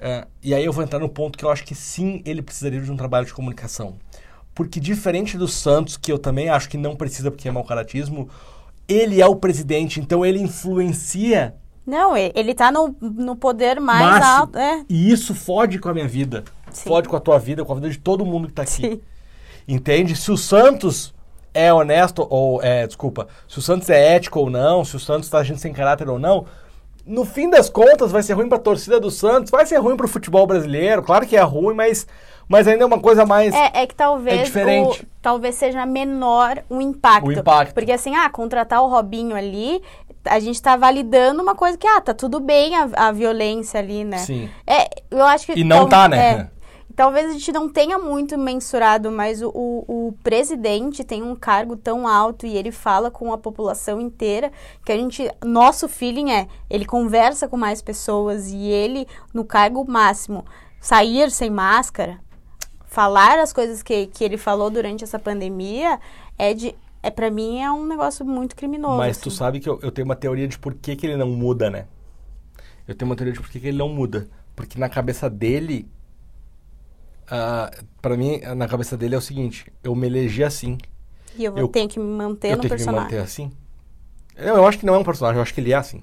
é, 0.00 0.26
e 0.42 0.54
aí 0.54 0.64
eu 0.64 0.72
vou 0.72 0.84
entrar 0.84 0.98
no 1.00 1.08
ponto 1.08 1.36
que 1.38 1.44
eu 1.44 1.50
acho 1.50 1.64
que 1.64 1.74
sim, 1.74 2.22
ele 2.24 2.42
precisaria 2.42 2.80
de 2.80 2.90
um 2.90 2.96
trabalho 2.96 3.26
de 3.26 3.34
comunicação. 3.34 3.96
Porque 4.54 4.80
diferente 4.80 5.38
do 5.38 5.46
Santos, 5.48 5.96
que 5.96 6.10
eu 6.12 6.18
também 6.18 6.48
acho 6.48 6.68
que 6.68 6.76
não 6.76 6.96
precisa 6.96 7.30
porque 7.30 7.48
é 7.48 7.50
mau 7.52 7.64
caratismo, 7.64 8.28
ele 8.88 9.20
é 9.20 9.26
o 9.26 9.36
presidente, 9.36 10.00
então 10.00 10.24
ele 10.26 10.40
influencia 10.40 11.54
Não, 11.86 12.16
ele 12.16 12.54
tá 12.54 12.70
no, 12.70 12.94
no 13.00 13.36
poder 13.36 13.80
mais 13.80 14.20
máximo. 14.20 14.26
alto. 14.26 14.58
É, 14.58 14.84
E 14.88 15.10
isso 15.10 15.34
fode 15.34 15.78
com 15.78 15.88
a 15.88 15.94
minha 15.94 16.08
vida. 16.08 16.44
Sim. 16.72 16.88
Fode 16.88 17.08
com 17.08 17.16
a 17.16 17.20
tua 17.20 17.38
vida, 17.38 17.64
com 17.64 17.72
a 17.72 17.76
vida 17.76 17.90
de 17.90 17.98
todo 17.98 18.24
mundo 18.26 18.48
que 18.48 18.54
tá 18.54 18.62
aqui. 18.62 18.90
sim. 18.90 19.00
Entende? 19.66 20.16
Se 20.16 20.30
o 20.32 20.36
Santos 20.36 21.14
é 21.58 21.72
honesto 21.72 22.26
ou 22.30 22.62
é, 22.62 22.86
desculpa, 22.86 23.26
se 23.48 23.58
o 23.58 23.62
Santos 23.62 23.88
é 23.90 24.14
ético 24.14 24.40
ou 24.40 24.50
não, 24.50 24.84
se 24.84 24.94
o 24.96 25.00
Santos 25.00 25.28
tá 25.28 25.38
agindo 25.38 25.58
sem 25.58 25.72
caráter 25.72 26.08
ou 26.08 26.18
não, 26.18 26.44
no 27.06 27.24
fim 27.24 27.48
das 27.48 27.70
contas 27.70 28.12
vai 28.12 28.22
ser 28.22 28.34
ruim 28.34 28.48
pra 28.48 28.58
torcida 28.58 29.00
do 29.00 29.10
Santos, 29.10 29.50
vai 29.50 29.64
ser 29.66 29.78
ruim 29.78 29.96
pro 29.96 30.06
futebol 30.06 30.46
brasileiro, 30.46 31.02
claro 31.02 31.26
que 31.26 31.36
é 31.36 31.40
ruim, 31.42 31.74
mas, 31.74 32.06
mas 32.46 32.68
ainda 32.68 32.84
é 32.84 32.86
uma 32.86 33.00
coisa 33.00 33.24
mais 33.24 33.54
É, 33.54 33.70
é 33.82 33.86
que 33.86 33.94
talvez 33.94 34.40
É 34.40 34.44
diferente. 34.44 35.02
o- 35.02 35.06
talvez 35.22 35.54
seja 35.54 35.84
menor 35.86 36.62
o 36.68 36.80
impacto. 36.80 37.26
O 37.26 37.32
impacto. 37.32 37.74
Porque 37.74 37.92
assim, 37.92 38.14
ah, 38.14 38.28
contratar 38.30 38.82
o 38.82 38.88
Robinho 38.88 39.34
ali, 39.34 39.82
a 40.24 40.38
gente 40.38 40.60
tá 40.60 40.76
validando 40.76 41.42
uma 41.42 41.54
coisa 41.54 41.78
que, 41.78 41.86
ah, 41.86 42.00
tá 42.00 42.12
tudo 42.12 42.40
bem 42.40 42.74
a, 42.76 42.88
a 43.08 43.12
violência 43.12 43.80
ali, 43.80 44.04
né? 44.04 44.18
Sim. 44.18 44.48
É, 44.66 44.88
eu 45.10 45.24
acho 45.24 45.46
que. 45.46 45.58
E 45.58 45.64
não 45.64 45.88
tá, 45.88 46.08
né? 46.08 46.18
é. 46.52 46.57
Talvez 46.98 47.30
a 47.30 47.32
gente 47.32 47.52
não 47.52 47.68
tenha 47.68 47.96
muito 47.96 48.36
mensurado, 48.36 49.08
mas 49.08 49.40
o, 49.40 49.50
o, 49.54 50.08
o, 50.08 50.12
presidente 50.20 51.04
tem 51.04 51.22
um 51.22 51.36
cargo 51.36 51.76
tão 51.76 52.08
alto 52.08 52.44
e 52.44 52.56
ele 52.56 52.72
fala 52.72 53.08
com 53.08 53.32
a 53.32 53.38
população 53.38 54.00
inteira 54.00 54.50
que 54.84 54.90
a 54.90 54.96
gente, 54.96 55.30
nosso 55.44 55.88
feeling 55.88 56.32
é, 56.32 56.48
ele 56.68 56.84
conversa 56.84 57.46
com 57.46 57.56
mais 57.56 57.80
pessoas 57.80 58.50
e 58.50 58.66
ele, 58.66 59.06
no 59.32 59.44
cargo 59.44 59.88
máximo, 59.88 60.44
sair 60.80 61.30
sem 61.30 61.50
máscara, 61.50 62.18
falar 62.88 63.38
as 63.38 63.52
coisas 63.52 63.80
que, 63.80 64.08
que 64.08 64.24
ele 64.24 64.36
falou 64.36 64.68
durante 64.68 65.04
essa 65.04 65.20
pandemia, 65.20 66.00
é 66.36 66.52
de 66.52 66.74
é 67.00 67.12
para 67.12 67.30
mim 67.30 67.60
é 67.60 67.70
um 67.70 67.86
negócio 67.86 68.26
muito 68.26 68.56
criminoso. 68.56 68.98
Mas 68.98 69.12
assim. 69.12 69.22
tu 69.22 69.30
sabe 69.30 69.60
que 69.60 69.68
eu, 69.68 69.78
eu, 69.82 69.92
tenho 69.92 70.04
uma 70.04 70.16
teoria 70.16 70.48
de 70.48 70.58
por 70.58 70.74
que, 70.74 70.96
que 70.96 71.06
ele 71.06 71.16
não 71.16 71.28
muda, 71.28 71.70
né? 71.70 71.86
Eu 72.88 72.94
tenho 72.96 73.08
uma 73.08 73.14
teoria 73.14 73.34
de 73.34 73.40
por 73.40 73.48
que, 73.48 73.60
que 73.60 73.68
ele 73.68 73.78
não 73.78 73.88
muda. 73.88 74.28
Porque 74.56 74.80
na 74.80 74.88
cabeça 74.88 75.30
dele, 75.30 75.88
uh, 77.30 77.34
ah, 77.34 77.70
para 78.00 78.16
mim, 78.16 78.40
na 78.56 78.66
cabeça 78.66 78.96
dele 78.96 79.14
é 79.14 79.18
o 79.18 79.22
seguinte: 79.22 79.72
eu 79.82 79.94
me 79.94 80.06
elegi 80.06 80.42
assim. 80.44 80.78
E 81.36 81.44
eu, 81.44 81.56
eu 81.56 81.68
tenho 81.68 81.88
que 81.88 81.98
me 81.98 82.06
manter 82.06 82.56
no 82.56 82.62
personagem. 82.62 82.68
Eu 82.68 82.68
tenho 82.68 82.78
que 82.78 82.92
me 82.92 83.00
manter 83.02 83.18
assim. 83.18 83.52
Eu, 84.36 84.56
eu, 84.56 84.66
acho 84.66 84.78
que 84.78 84.86
não 84.86 84.94
é 84.94 84.98
um 84.98 85.04
personagem, 85.04 85.36
eu 85.36 85.42
acho 85.42 85.54
que 85.54 85.60
ele 85.60 85.72
é 85.72 85.76
assim. 85.76 86.02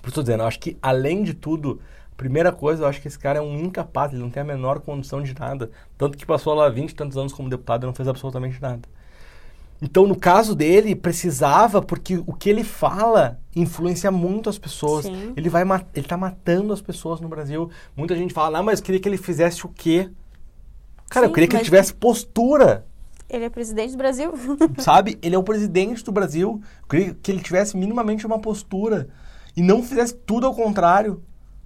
Por 0.00 0.08
isso 0.08 0.14
tô 0.14 0.22
dizendo, 0.22 0.42
eu 0.42 0.46
acho 0.46 0.60
que 0.60 0.76
além 0.82 1.22
de 1.22 1.32
tudo, 1.32 1.80
primeira 2.16 2.52
coisa, 2.52 2.84
eu 2.84 2.88
acho 2.88 3.00
que 3.00 3.08
esse 3.08 3.18
cara 3.18 3.38
é 3.38 3.42
um 3.42 3.58
incapaz, 3.60 4.12
ele 4.12 4.22
não 4.22 4.30
tem 4.30 4.42
a 4.42 4.44
menor 4.44 4.80
condição 4.80 5.22
de 5.22 5.34
nada. 5.38 5.70
Tanto 5.96 6.16
que 6.18 6.26
passou 6.26 6.54
lá 6.54 6.68
20 6.68 6.90
e 6.90 6.94
tantos 6.94 7.16
anos 7.16 7.32
como 7.32 7.48
deputado 7.48 7.84
e 7.84 7.86
não 7.86 7.94
fez 7.94 8.08
absolutamente 8.08 8.60
nada. 8.60 8.82
Então, 9.82 10.06
no 10.06 10.16
caso 10.16 10.54
dele, 10.54 10.94
precisava, 10.94 11.82
porque 11.82 12.22
o 12.26 12.32
que 12.32 12.48
ele 12.48 12.64
fala 12.64 13.38
influencia 13.54 14.10
muito 14.10 14.48
as 14.48 14.58
pessoas. 14.58 15.04
Sim. 15.04 15.32
Ele 15.36 15.48
vai 15.48 15.62
ele 15.94 16.06
tá 16.06 16.16
matando 16.16 16.72
as 16.72 16.80
pessoas 16.80 17.20
no 17.20 17.28
Brasil. 17.28 17.70
Muita 17.96 18.16
gente 18.16 18.32
fala, 18.32 18.58
ah, 18.58 18.62
mas 18.62 18.78
eu 18.78 18.84
queria 18.84 19.00
que 19.00 19.08
ele 19.08 19.18
fizesse 19.18 19.66
o 19.66 19.68
quê? 19.68 20.10
Cara, 21.14 21.26
Sim, 21.26 21.30
eu 21.30 21.32
queria 21.32 21.48
que 21.48 21.56
ele 21.56 21.64
tivesse 21.64 21.94
postura. 21.94 22.84
Ele 23.30 23.44
é 23.44 23.48
presidente 23.48 23.92
do 23.92 23.98
Brasil. 23.98 24.34
Sabe? 24.78 25.16
Ele 25.22 25.36
é 25.36 25.38
o 25.38 25.44
presidente 25.44 26.02
do 26.02 26.10
Brasil. 26.10 26.60
Eu 26.82 26.88
queria 26.88 27.14
que 27.14 27.30
ele 27.30 27.40
tivesse 27.40 27.76
minimamente 27.76 28.26
uma 28.26 28.40
postura. 28.40 29.06
E 29.56 29.62
não 29.62 29.80
fizesse 29.80 30.12
tudo 30.12 30.44
ao 30.44 30.52
contrário. 30.52 31.22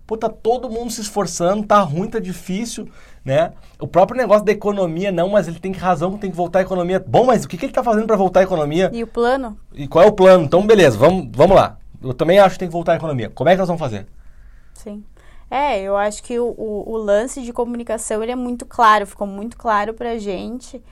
Pô, 0.07 0.19
tá 0.19 0.29
todo 0.29 0.69
mundo 0.69 0.91
se 0.91 1.01
esforçando, 1.01 1.67
tá 1.67 1.81
ruim, 1.81 2.09
tá 2.09 2.19
difícil, 2.19 2.89
né? 3.25 3.53
O 3.79 3.87
próprio 3.87 4.19
negócio 4.19 4.45
da 4.45 4.53
economia, 4.53 5.11
não, 5.11 5.31
mas 5.31 5.49
ele 5.49 5.59
tem 5.59 5.73
razão 5.73 6.13
que 6.13 6.19
tem 6.19 6.31
que 6.31 6.37
voltar 6.37 6.59
a 6.59 6.63
economia. 6.63 7.03
Bom, 7.07 7.25
mas 7.25 7.45
o 7.45 7.49
que, 7.49 7.57
que 7.57 7.67
ele 7.67 7.73
tá 7.73 7.83
fazendo 7.83 8.07
para 8.07 8.17
voltar 8.17 8.41
a 8.41 8.43
economia? 8.43 8.91
E 8.93 9.03
o 9.03 9.07
plano? 9.07 9.59
E 9.75 9.89
qual 9.89 10.05
é 10.05 10.09
o 10.09 10.13
plano? 10.13 10.45
Então, 10.45 10.67
beleza, 10.67 10.97
vamos, 10.99 11.29
vamos 11.33 11.57
lá. 11.57 11.79
Eu 12.03 12.13
também 12.13 12.39
acho 12.39 12.55
que 12.55 12.61
tem 12.61 12.69
que 12.69 12.73
voltar 12.73 12.93
a 12.93 12.97
economia. 12.97 13.31
Como 13.31 13.49
é 13.49 13.53
que 13.55 13.59
nós 13.59 13.69
vamos 13.69 13.81
fazer? 13.81 14.07
Sim. 14.75 15.05
É, 15.51 15.81
eu 15.81 15.97
acho 15.97 16.23
que 16.23 16.39
o, 16.39 16.55
o, 16.57 16.93
o 16.93 16.97
lance 16.97 17.43
de 17.43 17.53
comunicação 17.53 18.23
ele 18.23 18.33
é 18.33 18.37
muito 18.37 18.67
claro, 18.67 19.07
ficou 19.07 19.27
muito 19.27 19.57
claro 19.57 19.95
pra 19.95 20.19
gente 20.19 20.83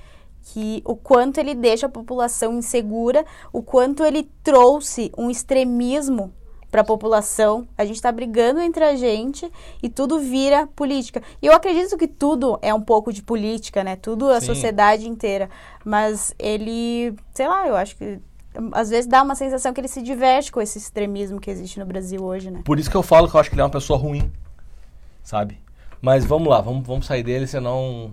que 0.53 0.81
o 0.85 0.95
quanto 0.95 1.39
ele 1.39 1.55
deixa 1.55 1.87
a 1.87 1.89
população 1.89 2.57
insegura, 2.57 3.25
o 3.53 3.63
quanto 3.63 4.05
ele 4.05 4.31
trouxe 4.45 5.13
um 5.19 5.29
extremismo 5.29 6.33
para 6.71 6.83
a 6.83 6.85
população. 6.85 7.67
A 7.77 7.85
gente 7.85 7.97
está 7.97 8.13
brigando 8.13 8.61
entre 8.61 8.85
a 8.85 8.95
gente 8.95 9.51
e 9.83 9.89
tudo 9.89 10.21
vira 10.21 10.69
política. 10.69 11.23
E 11.43 11.47
eu 11.47 11.53
acredito 11.53 11.97
que 11.97 12.07
tudo 12.07 12.59
é 12.63 12.73
um 12.73 12.81
pouco 12.81 13.13
de 13.13 13.23
política, 13.23 13.83
né? 13.83 13.97
Tudo 13.97 14.31
a 14.31 14.41
Sim. 14.41 14.47
sociedade 14.47 15.09
inteira. 15.09 15.51
Mas 15.85 16.35
ele, 16.39 17.15
sei 17.33 17.49
lá, 17.49 17.67
eu 17.67 17.75
acho 17.75 17.97
que 17.97 18.21
às 18.73 18.89
vezes 18.89 19.07
dá 19.07 19.23
uma 19.23 19.35
sensação 19.35 19.73
que 19.73 19.81
ele 19.81 19.89
se 19.89 20.01
diverte 20.01 20.51
com 20.51 20.61
esse 20.61 20.79
extremismo 20.79 21.41
que 21.41 21.51
existe 21.51 21.79
no 21.79 21.87
Brasil 21.87 22.23
hoje, 22.23 22.51
né? 22.51 22.63
Por 22.65 22.79
isso 22.79 22.91
que 22.91 22.97
eu 22.97 23.03
falo 23.03 23.29
que 23.29 23.37
eu 23.37 23.41
acho 23.41 23.51
que 23.51 23.55
ele 23.55 23.63
é 23.63 23.65
uma 23.65 23.71
pessoa 23.71 23.99
ruim, 23.99 24.31
sabe? 25.27 25.61
Mas 26.01 26.25
vamos 26.25 26.49
lá, 26.49 26.61
vamos, 26.61 26.87
vamos 26.87 27.05
sair 27.05 27.23
dele, 27.23 27.47
senão... 27.47 28.13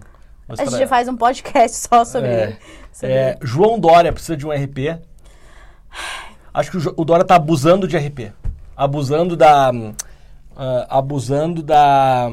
A 0.50 0.66
gente 0.66 0.88
faz 0.88 1.08
um 1.08 1.16
podcast 1.16 1.78
só 1.78 2.04
sobre, 2.04 2.30
é, 2.30 2.58
sobre 2.92 3.14
é, 3.14 3.38
João 3.42 3.80
Dória 3.80 4.12
precisa 4.12 4.36
de 4.36 4.46
um 4.46 4.52
RP. 4.52 5.00
Acho 6.54 6.72
que 6.72 6.78
o, 6.78 6.94
o 6.98 7.06
Dória 7.06 7.24
tá 7.24 7.36
abusando 7.36 7.88
de 7.88 7.98
RP 7.98 8.34
abusando 8.76 9.36
da 9.36 9.72
uh, 9.72 10.86
abusando 10.90 11.62
da 11.62 12.30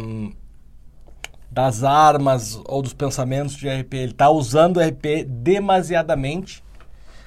das 1.51 1.83
armas 1.83 2.61
ou 2.64 2.81
dos 2.81 2.95
pensamentos 2.95 3.57
de 3.57 3.69
RP. 3.69 3.95
Ele 3.95 4.12
está 4.12 4.31
usando 4.31 4.77
o 4.77 4.81
RP 4.81 5.25
demasiadamente. 5.27 6.62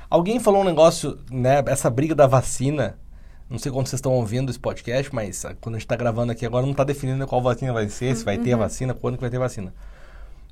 Alguém 0.09 0.39
falou 0.39 0.61
um 0.61 0.65
negócio, 0.65 1.19
né? 1.29 1.61
Essa 1.67 1.89
briga 1.89 2.15
da 2.15 2.25
vacina. 2.25 2.97
Não 3.49 3.59
sei 3.59 3.71
quando 3.71 3.87
vocês 3.87 3.99
estão 3.99 4.13
ouvindo 4.13 4.49
esse 4.49 4.59
podcast, 4.59 5.13
mas 5.13 5.45
quando 5.61 5.75
a 5.75 5.77
gente 5.77 5.85
está 5.85 5.95
gravando 5.95 6.31
aqui 6.31 6.45
agora 6.45 6.65
não 6.65 6.71
está 6.71 6.83
definindo 6.83 7.27
qual 7.27 7.41
vacina 7.41 7.73
vai 7.73 7.87
ser, 7.89 8.15
se 8.15 8.23
vai 8.23 8.37
ter 8.37 8.53
a 8.53 8.55
uhum. 8.55 8.63
vacina, 8.63 8.93
quando 8.93 9.15
que 9.15 9.21
vai 9.21 9.29
ter 9.29 9.37
vacina. 9.37 9.73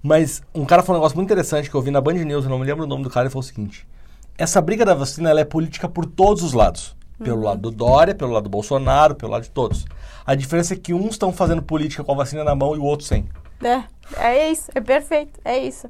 Mas 0.04 0.41
um 0.54 0.65
cara 0.65 0.84
falou 0.84 0.99
um 0.99 1.01
negócio 1.01 1.15
muito 1.15 1.27
interessante 1.27 1.69
que 1.69 1.75
eu 1.75 1.82
vi 1.82 1.91
na 1.91 2.01
Band 2.01 2.13
News, 2.13 2.43
eu 2.43 2.49
não 2.49 2.60
me 2.60 2.65
lembro 2.65 2.84
o 2.84 2.88
nome 2.88 3.04
do 3.04 3.10
cara, 3.10 3.25
ele 3.25 3.32
falou 3.32 3.43
o 3.43 3.47
seguinte: 3.47 3.88
essa 4.38 4.62
briga 4.62 4.84
da 4.84 4.93
vacina 4.93 5.30
ela 5.30 5.39
é 5.39 5.45
política 5.45 5.88
por 5.88 6.06
todos 6.06 6.43
os 6.43 6.54
lados. 6.54 6.95
Pelo 7.23 7.38
uhum. 7.38 7.43
lado 7.43 7.62
do 7.62 7.71
Dória, 7.71 8.15
pelo 8.15 8.32
lado 8.32 8.45
do 8.45 8.49
Bolsonaro, 8.49 9.13
pelo 9.13 9.32
lado 9.32 9.43
de 9.43 9.51
todos. 9.51 9.86
A 10.25 10.34
diferença 10.34 10.73
é 10.73 10.77
que 10.77 10.91
uns 10.91 11.12
estão 11.12 11.32
fazendo 11.32 11.62
política 11.62 12.04
com 12.04 12.12
a 12.12 12.15
vacina 12.15 12.43
na 12.43 12.56
mão 12.56 12.75
e 12.75 12.80
o 12.80 12.84
outro 12.84 13.06
sem. 13.06 13.30
É, 13.63 13.84
é 14.17 14.51
isso, 14.51 14.71
é 14.73 14.82
perfeito, 14.82 15.39
é 15.45 15.60
isso. 15.60 15.88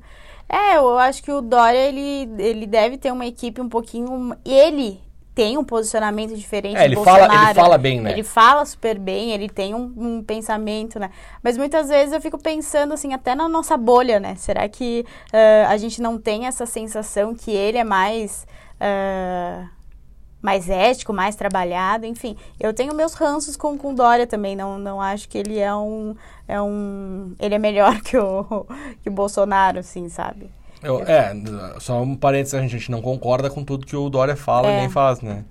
É, 0.50 0.76
eu 0.76 0.98
acho 0.98 1.24
que 1.24 1.32
o 1.32 1.42
Dória, 1.42 1.78
ele, 1.78 2.30
ele 2.38 2.68
deve 2.68 2.98
ter 2.98 3.14
uma 3.14 3.26
equipe 3.26 3.62
um 3.62 3.70
pouquinho... 3.70 4.36
Ele 4.44 5.00
tem 5.34 5.58
um 5.58 5.64
posicionamento 5.64 6.36
diferente 6.36 6.78
é, 6.78 6.86
ele 6.86 6.96
do 6.96 7.04
Bolsonaro. 7.04 7.32
Fala, 7.32 7.50
ele 7.50 7.54
fala 7.54 7.78
bem, 7.78 8.02
né? 8.02 8.12
Ele 8.12 8.24
fala 8.24 8.66
super 8.66 9.00
bem, 9.00 9.32
ele 9.32 9.50
tem 9.50 9.74
um, 9.74 9.94
um, 9.98 10.24
pensamento, 10.24 11.00
né? 11.00 11.10
Mas 11.42 11.58
muitas 11.58 11.90
vezes 11.90 12.14
eu 12.14 12.22
fico 12.22 12.38
pensando, 12.38 12.94
assim, 12.94 13.14
até 13.14 13.34
na 13.34 13.48
nossa 13.48 13.78
bolha, 13.78 14.20
né? 14.20 14.36
Será 14.36 14.68
que 14.68 15.06
uh, 15.34 15.70
a 15.70 15.78
gente 15.78 16.02
não 16.02 16.18
tem 16.18 16.48
essa 16.48 16.66
sensação 16.66 17.34
que 17.34 17.52
ele 17.52 17.78
é 17.78 17.84
mais... 17.84 18.46
Uh, 18.76 19.82
mais 20.42 20.68
ético, 20.68 21.14
mais 21.14 21.36
trabalhado, 21.36 22.04
enfim. 22.08 22.36
Eu 22.60 22.74
tenho 22.74 22.96
meus 22.96 23.14
ranços 23.14 23.56
com 23.56 23.74
o 23.76 23.94
Dória 23.94 24.26
também, 24.26 24.56
não, 24.56 24.80
não 24.80 25.00
acho 25.00 25.30
que 25.30 25.38
ele 25.38 25.60
é 25.60 25.74
um, 25.76 26.16
é 26.48 26.60
um... 26.60 27.36
Ele 27.40 27.54
é 27.54 27.60
melhor 27.60 28.00
que 28.02 28.18
o, 28.18 28.66
que 29.04 29.10
o 29.10 29.12
Bolsonaro, 29.12 29.78
assim, 29.78 30.10
sabe? 30.10 30.50
Eu, 30.84 31.02
é, 31.04 31.34
só 31.80 32.02
um 32.02 32.16
parênteses, 32.16 32.56
a 32.56 32.66
gente 32.66 32.90
não 32.90 33.02
concorda 33.02 33.50
com 33.50 33.64
tudo 33.64 33.86
que 33.86 33.96
o 33.96 34.10
Dória 34.10 34.36
fala 34.36 34.68
é. 34.68 34.80
nem 34.80 34.90
faz, 34.90 35.22
né? 35.22 35.46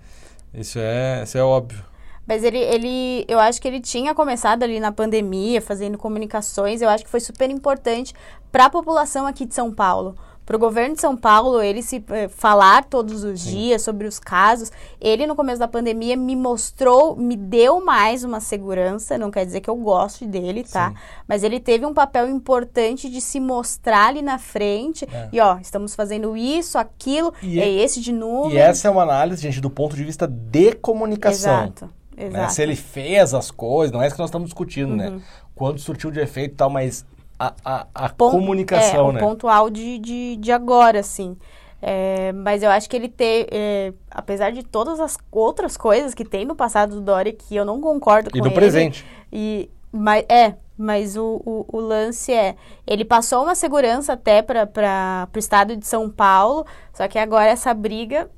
Isso 0.53 0.79
é, 0.79 1.23
isso 1.23 1.39
é 1.39 1.43
óbvio. 1.43 1.85
Mas 2.27 2.45
ele, 2.45 2.59
ele, 2.59 3.25
eu 3.29 3.39
acho 3.39 3.61
que 3.61 3.67
ele 3.67 3.81
tinha 3.81 4.15
começado 4.15 4.63
ali 4.63 4.79
na 4.79 4.93
pandemia, 4.93 5.61
fazendo 5.61 5.99
comunicações, 5.99 6.83
eu 6.83 6.89
acho 6.89 7.05
que 7.05 7.11
foi 7.11 7.21
super 7.21 7.51
importante 7.51 8.15
para 8.53 8.67
a 8.67 8.71
população 8.71 9.27
aqui 9.27 9.45
de 9.45 9.55
São 9.55 9.73
Paulo 9.73 10.17
para 10.51 10.57
o 10.57 10.59
governo 10.59 10.97
de 10.97 11.01
São 11.01 11.17
Paulo 11.17 11.63
ele 11.63 11.81
se 11.81 12.05
eh, 12.11 12.27
falar 12.27 12.83
todos 12.83 13.23
os 13.23 13.43
Sim. 13.43 13.51
dias 13.51 13.83
sobre 13.83 14.09
os 14.09 14.19
casos. 14.19 14.73
Ele 15.01 15.25
no 15.25 15.37
começo 15.37 15.61
da 15.61 15.69
pandemia 15.69 16.17
me 16.17 16.35
mostrou, 16.35 17.15
me 17.15 17.37
deu 17.37 17.85
mais 17.85 18.25
uma 18.25 18.41
segurança. 18.41 19.17
Não 19.17 19.31
quer 19.31 19.47
dizer 19.47 19.61
que 19.61 19.71
eu 19.71 19.77
goste 19.77 20.27
dele, 20.27 20.65
tá? 20.65 20.89
Sim. 20.91 20.97
Mas 21.29 21.45
ele 21.45 21.61
teve 21.61 21.87
um 21.87 21.95
papel 21.95 22.29
importante 22.29 23.09
de 23.09 23.21
se 23.21 23.39
mostrar 23.39 24.09
ali 24.09 24.23
na 24.23 24.39
frente 24.39 25.07
é. 25.13 25.29
e 25.33 25.39
ó, 25.39 25.57
estamos 25.59 25.95
fazendo 25.95 26.37
isso, 26.37 26.79
aquilo, 26.79 27.33
e, 27.41 27.61
é 27.61 27.69
esse 27.69 28.01
de 28.01 28.11
novo. 28.11 28.51
E 28.51 28.59
essa 28.59 28.89
é 28.89 28.91
uma 28.91 29.05
análise, 29.05 29.41
gente, 29.41 29.61
do 29.61 29.71
ponto 29.71 29.95
de 29.95 30.03
vista 30.03 30.27
de 30.27 30.73
comunicação. 30.73 31.63
Exato. 31.63 31.91
Né? 32.17 32.49
Se 32.49 32.61
ele 32.61 32.75
fez 32.75 33.35
as 33.35 33.53
coisas, 33.53 33.93
não 33.93 34.03
é 34.03 34.09
isso 34.09 34.17
que 34.17 34.21
nós 34.21 34.31
estamos 34.31 34.49
discutindo, 34.49 34.97
né? 34.97 35.11
uhum. 35.11 35.15
né? 35.19 35.23
Quanto 35.55 35.81
surtiu 35.81 36.11
de 36.11 36.19
efeito 36.19 36.55
e 36.55 36.57
tal, 36.57 36.71
mas 36.71 37.07
a, 37.41 37.55
a, 37.65 37.87
a 37.95 38.09
Pon 38.11 38.33
comunicação, 38.33 39.09
é, 39.09 39.13
né? 39.15 39.19
o 39.19 39.23
pontual 39.23 39.71
de, 39.71 39.99
de, 39.99 40.37
de 40.37 40.53
agora, 40.53 41.01
assim. 41.01 41.39
É, 41.81 42.31
mas 42.33 42.63
eu 42.63 42.71
acho 42.71 42.91
que 42.91 42.95
ele 42.95 43.09
ter, 43.09 43.49
é, 43.51 43.95
apesar 44.11 44.53
de 44.53 44.63
todas 44.63 45.01
as 45.01 45.17
outras 45.33 45.79
coisas 45.79 46.13
que 46.13 46.27
tem 46.27 46.45
no 46.45 46.55
passado 46.55 46.97
do 46.97 47.01
Dória, 47.01 47.33
que 47.33 47.57
eu 47.57 47.65
não 47.65 47.81
concordo 47.81 48.31
com 48.31 48.37
ele. 48.37 48.47
E 48.47 48.51
do 48.51 48.55
presente. 48.55 49.07
E, 49.33 49.71
mas, 49.91 50.27
é, 50.29 50.57
mas 50.77 51.17
o, 51.17 51.41
o, 51.43 51.65
o, 51.73 51.81
lance 51.81 52.31
é, 52.31 52.55
ele 52.87 53.07
passou 53.07 53.45
uma 53.45 53.55
segurança 53.55 54.13
até 54.13 54.43
para 54.43 55.27
o 55.35 55.39
estado 55.39 55.75
de 55.75 55.87
São 55.87 56.11
Paulo, 56.11 56.67
só 56.93 57.09
que 57.09 57.19
agora 57.19 57.49
essa 57.49 57.73
briga 57.73 58.29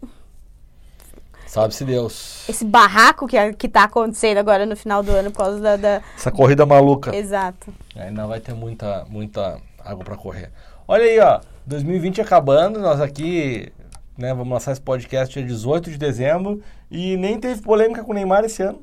Sabe-se 1.52 1.84
Deus. 1.84 2.48
Esse 2.48 2.64
barraco 2.64 3.26
que, 3.26 3.52
que 3.52 3.68
tá 3.68 3.84
acontecendo 3.84 4.38
agora 4.38 4.64
no 4.64 4.74
final 4.74 5.02
do 5.02 5.10
ano 5.10 5.30
por 5.30 5.36
causa 5.36 5.60
da. 5.60 5.76
da... 5.76 6.02
Essa 6.16 6.30
corrida 6.30 6.64
maluca. 6.64 7.14
Exato. 7.14 7.74
Ainda 7.94 8.26
vai 8.26 8.40
ter 8.40 8.54
muita, 8.54 9.04
muita 9.10 9.60
água 9.84 10.02
para 10.02 10.16
correr. 10.16 10.50
Olha 10.88 11.04
aí, 11.04 11.20
ó. 11.20 11.42
2020 11.66 12.22
acabando, 12.22 12.80
nós 12.80 13.02
aqui, 13.02 13.70
né, 14.16 14.32
vamos 14.32 14.50
lançar 14.50 14.72
esse 14.72 14.80
podcast 14.80 15.34
dia 15.34 15.46
18 15.46 15.90
de 15.90 15.98
dezembro 15.98 16.62
e 16.90 17.18
nem 17.18 17.38
teve 17.38 17.60
polêmica 17.60 18.02
com 18.02 18.12
o 18.12 18.14
Neymar 18.14 18.46
esse 18.46 18.62
ano. 18.62 18.82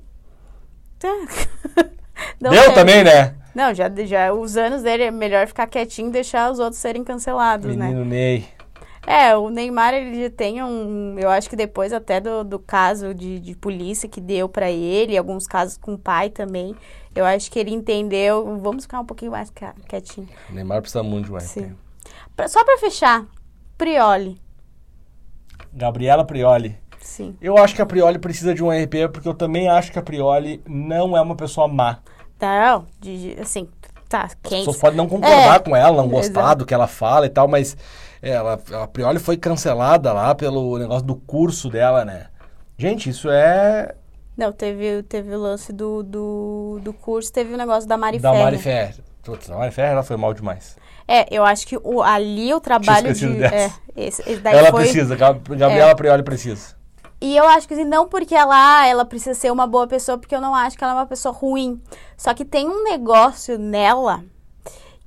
Deu 2.39 2.51
teve. 2.51 2.73
também, 2.75 3.03
né? 3.03 3.33
Não, 3.55 3.73
já, 3.73 3.89
já 4.05 4.31
os 4.31 4.55
anos 4.55 4.83
dele 4.83 5.05
é 5.05 5.11
melhor 5.11 5.47
ficar 5.47 5.65
quietinho 5.65 6.09
e 6.09 6.11
deixar 6.11 6.51
os 6.51 6.59
outros 6.59 6.79
serem 6.79 7.03
cancelados, 7.03 7.65
Menino 7.65 7.83
né? 7.83 7.89
Menino 7.89 8.05
Ney. 8.05 8.58
É, 9.07 9.35
o 9.35 9.49
Neymar, 9.49 9.93
ele 9.93 10.29
tem 10.29 10.61
um. 10.61 11.17
Eu 11.17 11.29
acho 11.29 11.49
que 11.49 11.55
depois 11.55 11.91
até 11.93 12.19
do, 12.19 12.43
do 12.43 12.59
caso 12.59 13.13
de, 13.13 13.39
de 13.39 13.55
polícia 13.55 14.07
que 14.09 14.21
deu 14.21 14.47
para 14.47 14.69
ele, 14.69 15.17
alguns 15.17 15.47
casos 15.47 15.77
com 15.77 15.93
o 15.93 15.97
pai 15.97 16.29
também, 16.29 16.75
Eu 17.15 17.25
acho 17.25 17.49
que 17.51 17.57
ele 17.57 17.71
entendeu. 17.73 18.57
Vamos 18.59 18.83
ficar 18.83 18.99
um 18.99 19.05
pouquinho 19.05 19.31
mais 19.31 19.51
quietinho. 19.87 20.27
O 20.49 20.53
Neymar 20.53 20.81
precisa 20.81 21.01
muito 21.01 21.25
de 21.25 21.31
um 21.33 21.37
RP. 21.37 21.41
Sim. 21.43 21.75
Pra- 22.35 22.47
só 22.47 22.63
pra 22.63 22.77
fechar, 22.77 23.25
Prioli. 23.77 24.39
Gabriela 25.73 26.25
Prioli. 26.25 26.77
Sim. 26.99 27.35
Eu 27.41 27.57
acho 27.57 27.73
que 27.75 27.81
a 27.81 27.85
Prioli 27.85 28.19
precisa 28.19 28.53
de 28.53 28.63
um 28.63 28.69
RP, 28.69 29.07
porque 29.11 29.27
eu 29.27 29.33
também 29.33 29.69
acho 29.69 29.91
que 29.91 29.99
a 29.99 30.01
Prioli 30.01 30.61
não 30.67 31.15
é 31.15 31.21
uma 31.21 31.35
pessoa 31.35 31.67
má. 31.67 31.99
Não, 32.39 32.85
de- 32.99 33.35
de- 33.35 33.41
assim, 33.41 33.67
tá, 34.07 34.23
As 34.23 34.33
quem... 34.35 34.59
pessoas 34.59 34.77
podem 34.77 34.97
não 34.97 35.07
concordar 35.07 35.55
É. 35.55 35.59
com 35.59 35.75
ela, 35.75 35.97
não 35.97 36.09
gostar 36.09 36.53
do 36.55 36.65
que 36.65 36.73
ela 36.73 36.87
fala 36.87 37.25
e 37.25 37.29
tal, 37.29 37.47
mas 37.47 37.75
ela, 38.21 38.59
a 38.81 38.87
Prioli 38.87 39.19
foi 39.19 39.37
cancelada 39.37 40.11
lá 40.13 40.35
pelo 40.35 40.77
negócio 40.77 41.05
do 41.05 41.15
curso 41.15 41.69
dela, 41.69 42.03
né? 42.03 42.27
Gente, 42.77 43.09
isso 43.09 43.29
é 43.29 43.93
Não, 44.37 44.51
teve, 44.51 45.03
teve 45.03 45.35
o 45.35 45.39
lance 45.39 45.73
do, 45.73 46.03
do, 46.03 46.79
do 46.81 46.93
curso, 46.93 47.31
teve 47.31 47.53
o 47.53 47.57
negócio 47.57 47.87
da 47.87 47.97
Mari 47.97 48.19
da 48.19 48.31
Ferrer. 48.31 48.45
Mari 48.45 48.57
Ferrer. 48.57 48.95
Putz, 49.23 49.49
a 49.49 49.57
Mari 49.57 49.71
Ferrer 49.71 49.91
ela 49.91 50.03
foi 50.03 50.17
mal 50.17 50.33
demais. 50.33 50.77
É, 51.07 51.25
eu 51.35 51.43
acho 51.43 51.65
que 51.67 51.77
o, 51.83 52.01
ali 52.01 52.53
o 52.53 52.59
trabalho 52.59 53.13
de... 53.13 53.27
dessa. 53.35 53.55
É, 53.55 53.71
esse, 53.95 54.21
esse 54.21 54.41
ela 54.47 54.69
foi... 54.69 54.81
É. 54.81 54.83
precisa, 54.83 55.15
Gab- 55.15 55.55
Gabriela 55.55 55.95
Prioli 55.95 56.23
precisa. 56.23 56.77
E 57.21 57.35
eu 57.35 57.45
acho 57.49 57.67
que 57.67 57.73
assim, 57.73 57.83
não 57.83 58.07
porque 58.07 58.33
ela, 58.33 58.55
ah, 58.55 58.87
ela 58.87 59.03
precisa 59.03 59.33
ser 59.33 59.51
uma 59.51 59.67
boa 59.67 59.87
pessoa, 59.87 60.17
porque 60.17 60.33
eu 60.33 60.39
não 60.39 60.55
acho 60.55 60.77
que 60.77 60.83
ela 60.83 60.93
é 60.93 60.95
uma 60.95 61.05
pessoa 61.05 61.33
ruim. 61.33 61.81
Só 62.15 62.33
que 62.33 62.45
tem 62.45 62.65
um 62.65 62.83
negócio 62.83 63.57
nela 63.59 64.23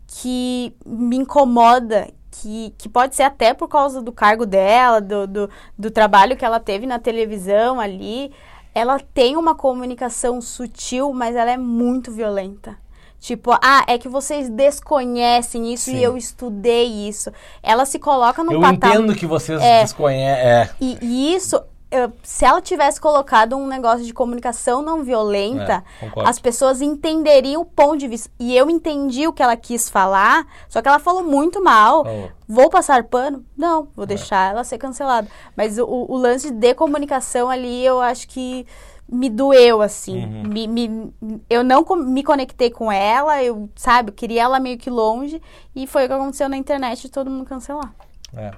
que 0.06 0.76
me 0.84 1.16
incomoda, 1.16 2.06
que, 2.42 2.74
que 2.76 2.88
pode 2.88 3.14
ser 3.14 3.22
até 3.22 3.54
por 3.54 3.68
causa 3.68 4.02
do 4.02 4.10
cargo 4.12 4.44
dela, 4.44 5.00
do, 5.00 5.26
do, 5.26 5.50
do 5.78 5.90
trabalho 5.90 6.36
que 6.36 6.44
ela 6.44 6.58
teve 6.58 6.86
na 6.86 6.98
televisão 6.98 7.78
ali. 7.78 8.32
Ela 8.74 8.98
tem 8.98 9.36
uma 9.36 9.54
comunicação 9.54 10.40
sutil, 10.40 11.12
mas 11.12 11.36
ela 11.36 11.50
é 11.50 11.56
muito 11.56 12.10
violenta. 12.10 12.76
Tipo, 13.20 13.52
ah, 13.62 13.84
é 13.86 13.96
que 13.98 14.08
vocês 14.08 14.48
desconhecem 14.48 15.72
isso 15.72 15.84
Sim. 15.84 15.98
e 15.98 16.02
eu 16.02 16.16
estudei 16.16 16.86
isso. 17.08 17.30
Ela 17.62 17.84
se 17.84 18.00
coloca 18.00 18.42
num 18.42 18.52
Eu 18.54 18.60
patamar. 18.60 18.96
entendo 18.96 19.14
que 19.14 19.26
vocês 19.26 19.60
É. 19.62 19.82
desconhecem. 19.82 20.44
É. 20.44 20.70
E, 20.80 20.98
e 21.00 21.34
isso, 21.34 21.62
eu- 21.92 22.12
se 22.22 22.44
ela 22.44 22.60
tivesse 22.60 23.00
colocado 23.00 23.56
um 23.56 23.66
negócio 23.66 24.04
de 24.04 24.12
comunicação 24.14 24.82
não 24.82 25.02
violenta, 25.04 25.84
É, 26.00 26.06
as 26.28 26.38
pessoas 26.38 26.80
entenderiam 26.82 27.62
o 27.62 27.64
ponto 27.64 27.98
de 27.98 28.08
vista. 28.08 28.30
E 28.40 28.56
eu 28.56 28.68
entendi 28.70 29.26
o 29.28 29.32
que 29.32 29.42
ela 29.42 29.56
quis 29.56 29.88
falar, 29.88 30.46
só 30.68 30.80
que 30.82 30.88
ela 30.88 30.98
falou 30.98 31.22
muito 31.22 31.62
mal. 31.62 32.04
Vou 32.48 32.68
passar 32.70 33.04
pano? 33.04 33.44
Não, 33.56 33.88
vou 33.94 34.04
deixar 34.06 34.50
ela 34.50 34.64
ser 34.64 34.78
cancelada. 34.78 35.28
Mas 35.56 35.78
o, 35.78 35.86
o 35.86 36.16
lance 36.16 36.50
de 36.50 36.74
comunicação 36.74 37.48
ali, 37.48 37.84
eu 37.84 38.00
acho 38.00 38.26
que 38.28 38.66
me 39.08 39.28
doeu, 39.28 39.82
assim. 39.82 40.24
Uhum. 40.24 40.42
Me, 40.44 40.66
me- 40.68 41.14
eu 41.50 41.62
não 41.62 41.84
me 41.96 42.22
conectei 42.22 42.70
com 42.70 42.90
ela, 42.90 43.42
eu, 43.42 43.68
sabe, 43.76 44.08
eu 44.10 44.14
queria 44.14 44.42
ela 44.42 44.58
meio 44.58 44.78
que 44.78 44.88
longe. 44.88 45.40
E 45.76 45.86
foi 45.86 46.04
o 46.04 46.08
que 46.08 46.14
aconteceu 46.14 46.48
na 46.48 46.56
internet 46.56 47.08
todo 47.10 47.30
mundo 47.30 47.44
cancelar. 47.44 47.92
É. 48.34 48.50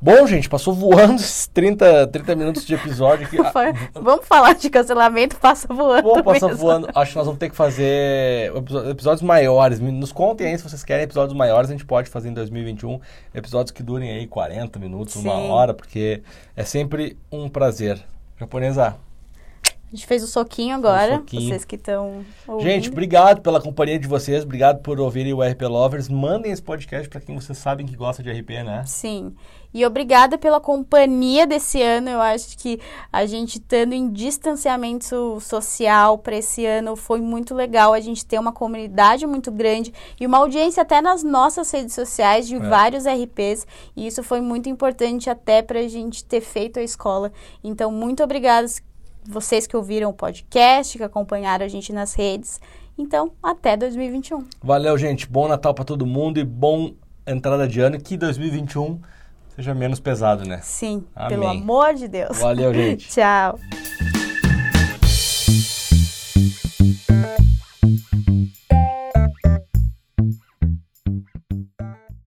Bom, 0.00 0.26
gente, 0.26 0.48
passou 0.48 0.74
voando 0.74 1.16
esses 1.20 1.46
30, 1.48 2.06
30 2.08 2.36
minutos 2.36 2.66
de 2.66 2.74
episódio 2.74 3.26
aqui. 3.26 3.36
Vamos 3.94 4.26
falar 4.26 4.54
de 4.54 4.68
cancelamento, 4.68 5.36
passa 5.36 5.66
voando. 5.72 6.22
Passa 6.22 6.48
mesmo. 6.48 6.60
voando. 6.60 6.88
Acho 6.94 7.12
que 7.12 7.16
nós 7.16 7.26
vamos 7.26 7.38
ter 7.38 7.48
que 7.48 7.56
fazer 7.56 8.52
episódios 8.90 9.22
maiores. 9.22 9.80
Nos 9.80 10.12
contem 10.12 10.48
aí 10.48 10.58
se 10.58 10.64
vocês 10.64 10.84
querem 10.84 11.04
episódios 11.04 11.36
maiores. 11.36 11.70
A 11.70 11.72
gente 11.72 11.86
pode 11.86 12.10
fazer 12.10 12.28
em 12.28 12.34
2021 12.34 13.00
episódios 13.34 13.70
que 13.70 13.82
durem 13.82 14.10
aí 14.10 14.26
40 14.26 14.78
minutos, 14.78 15.16
uma 15.16 15.34
Sim. 15.34 15.48
hora, 15.48 15.72
porque 15.74 16.22
é 16.54 16.64
sempre 16.64 17.16
um 17.32 17.48
prazer. 17.48 17.98
Japonesa, 18.38 18.96
A 19.92 19.94
gente 19.96 20.06
fez 20.06 20.22
o 20.22 20.26
soquinho 20.26 20.74
agora, 20.74 21.14
Um 21.14 21.18
soquinho. 21.18 21.48
vocês 21.48 21.64
que 21.64 21.76
estão 21.76 22.24
gente, 22.58 22.90
obrigado 22.90 23.40
pela 23.40 23.60
companhia 23.60 23.98
de 23.98 24.08
vocês. 24.08 24.42
Obrigado 24.42 24.80
por 24.82 24.98
ouvirem 24.98 25.32
o 25.32 25.40
RP 25.40 25.62
Lovers. 25.62 26.08
Mandem 26.08 26.50
esse 26.50 26.60
podcast 26.62 27.08
para 27.08 27.20
quem 27.20 27.34
vocês 27.36 27.56
sabem 27.56 27.86
que 27.86 27.94
gosta 27.94 28.20
de 28.22 28.30
RP, 28.30 28.50
né? 28.64 28.82
Sim. 28.84 29.32
E 29.72 29.86
obrigada 29.86 30.36
pela 30.38 30.58
companhia 30.60 31.46
desse 31.46 31.80
ano. 31.80 32.08
Eu 32.10 32.20
acho 32.20 32.58
que 32.58 32.80
a 33.12 33.26
gente 33.26 33.58
estando 33.58 33.92
em 33.92 34.10
distanciamento 34.10 35.38
social 35.40 36.18
para 36.18 36.36
esse 36.36 36.66
ano 36.66 36.96
foi 36.96 37.20
muito 37.20 37.54
legal. 37.54 37.92
A 37.92 38.00
gente 38.00 38.24
ter 38.26 38.38
uma 38.40 38.52
comunidade 38.52 39.24
muito 39.26 39.52
grande 39.52 39.92
e 40.18 40.26
uma 40.26 40.38
audiência 40.38 40.82
até 40.82 41.00
nas 41.00 41.22
nossas 41.22 41.70
redes 41.70 41.94
sociais 41.94 42.48
de 42.48 42.56
É. 42.56 42.58
vários 42.58 43.04
RPs. 43.06 43.66
E 43.96 44.06
isso 44.06 44.22
foi 44.22 44.40
muito 44.40 44.68
importante 44.68 45.30
até 45.30 45.62
para 45.62 45.78
a 45.80 45.88
gente 45.88 46.24
ter 46.24 46.40
feito 46.40 46.78
a 46.80 46.82
escola. 46.82 47.30
Então, 47.62 47.92
muito 47.92 48.22
obrigada 48.24 48.66
vocês 49.28 49.66
que 49.66 49.76
ouviram 49.76 50.10
o 50.10 50.12
podcast, 50.12 50.96
que 50.96 51.04
acompanharam 51.04 51.64
a 51.64 51.68
gente 51.68 51.92
nas 51.92 52.14
redes. 52.14 52.60
Então, 52.98 53.32
até 53.42 53.76
2021. 53.76 54.44
Valeu, 54.62 54.96
gente. 54.96 55.28
Bom 55.28 55.48
Natal 55.48 55.74
para 55.74 55.84
todo 55.84 56.06
mundo 56.06 56.38
e 56.38 56.44
bom 56.44 56.94
entrada 57.26 57.68
de 57.68 57.80
ano. 57.80 58.00
Que 58.00 58.16
2021 58.16 59.00
seja 59.54 59.74
menos 59.74 60.00
pesado, 60.00 60.46
né? 60.46 60.60
Sim, 60.62 61.04
Amém. 61.14 61.28
pelo 61.30 61.48
amor 61.48 61.94
de 61.94 62.08
Deus. 62.08 62.38
Valeu, 62.38 62.72
gente. 62.72 63.08
Tchau. 63.12 63.58
Thank 67.86 68.70
you. 68.70 68.85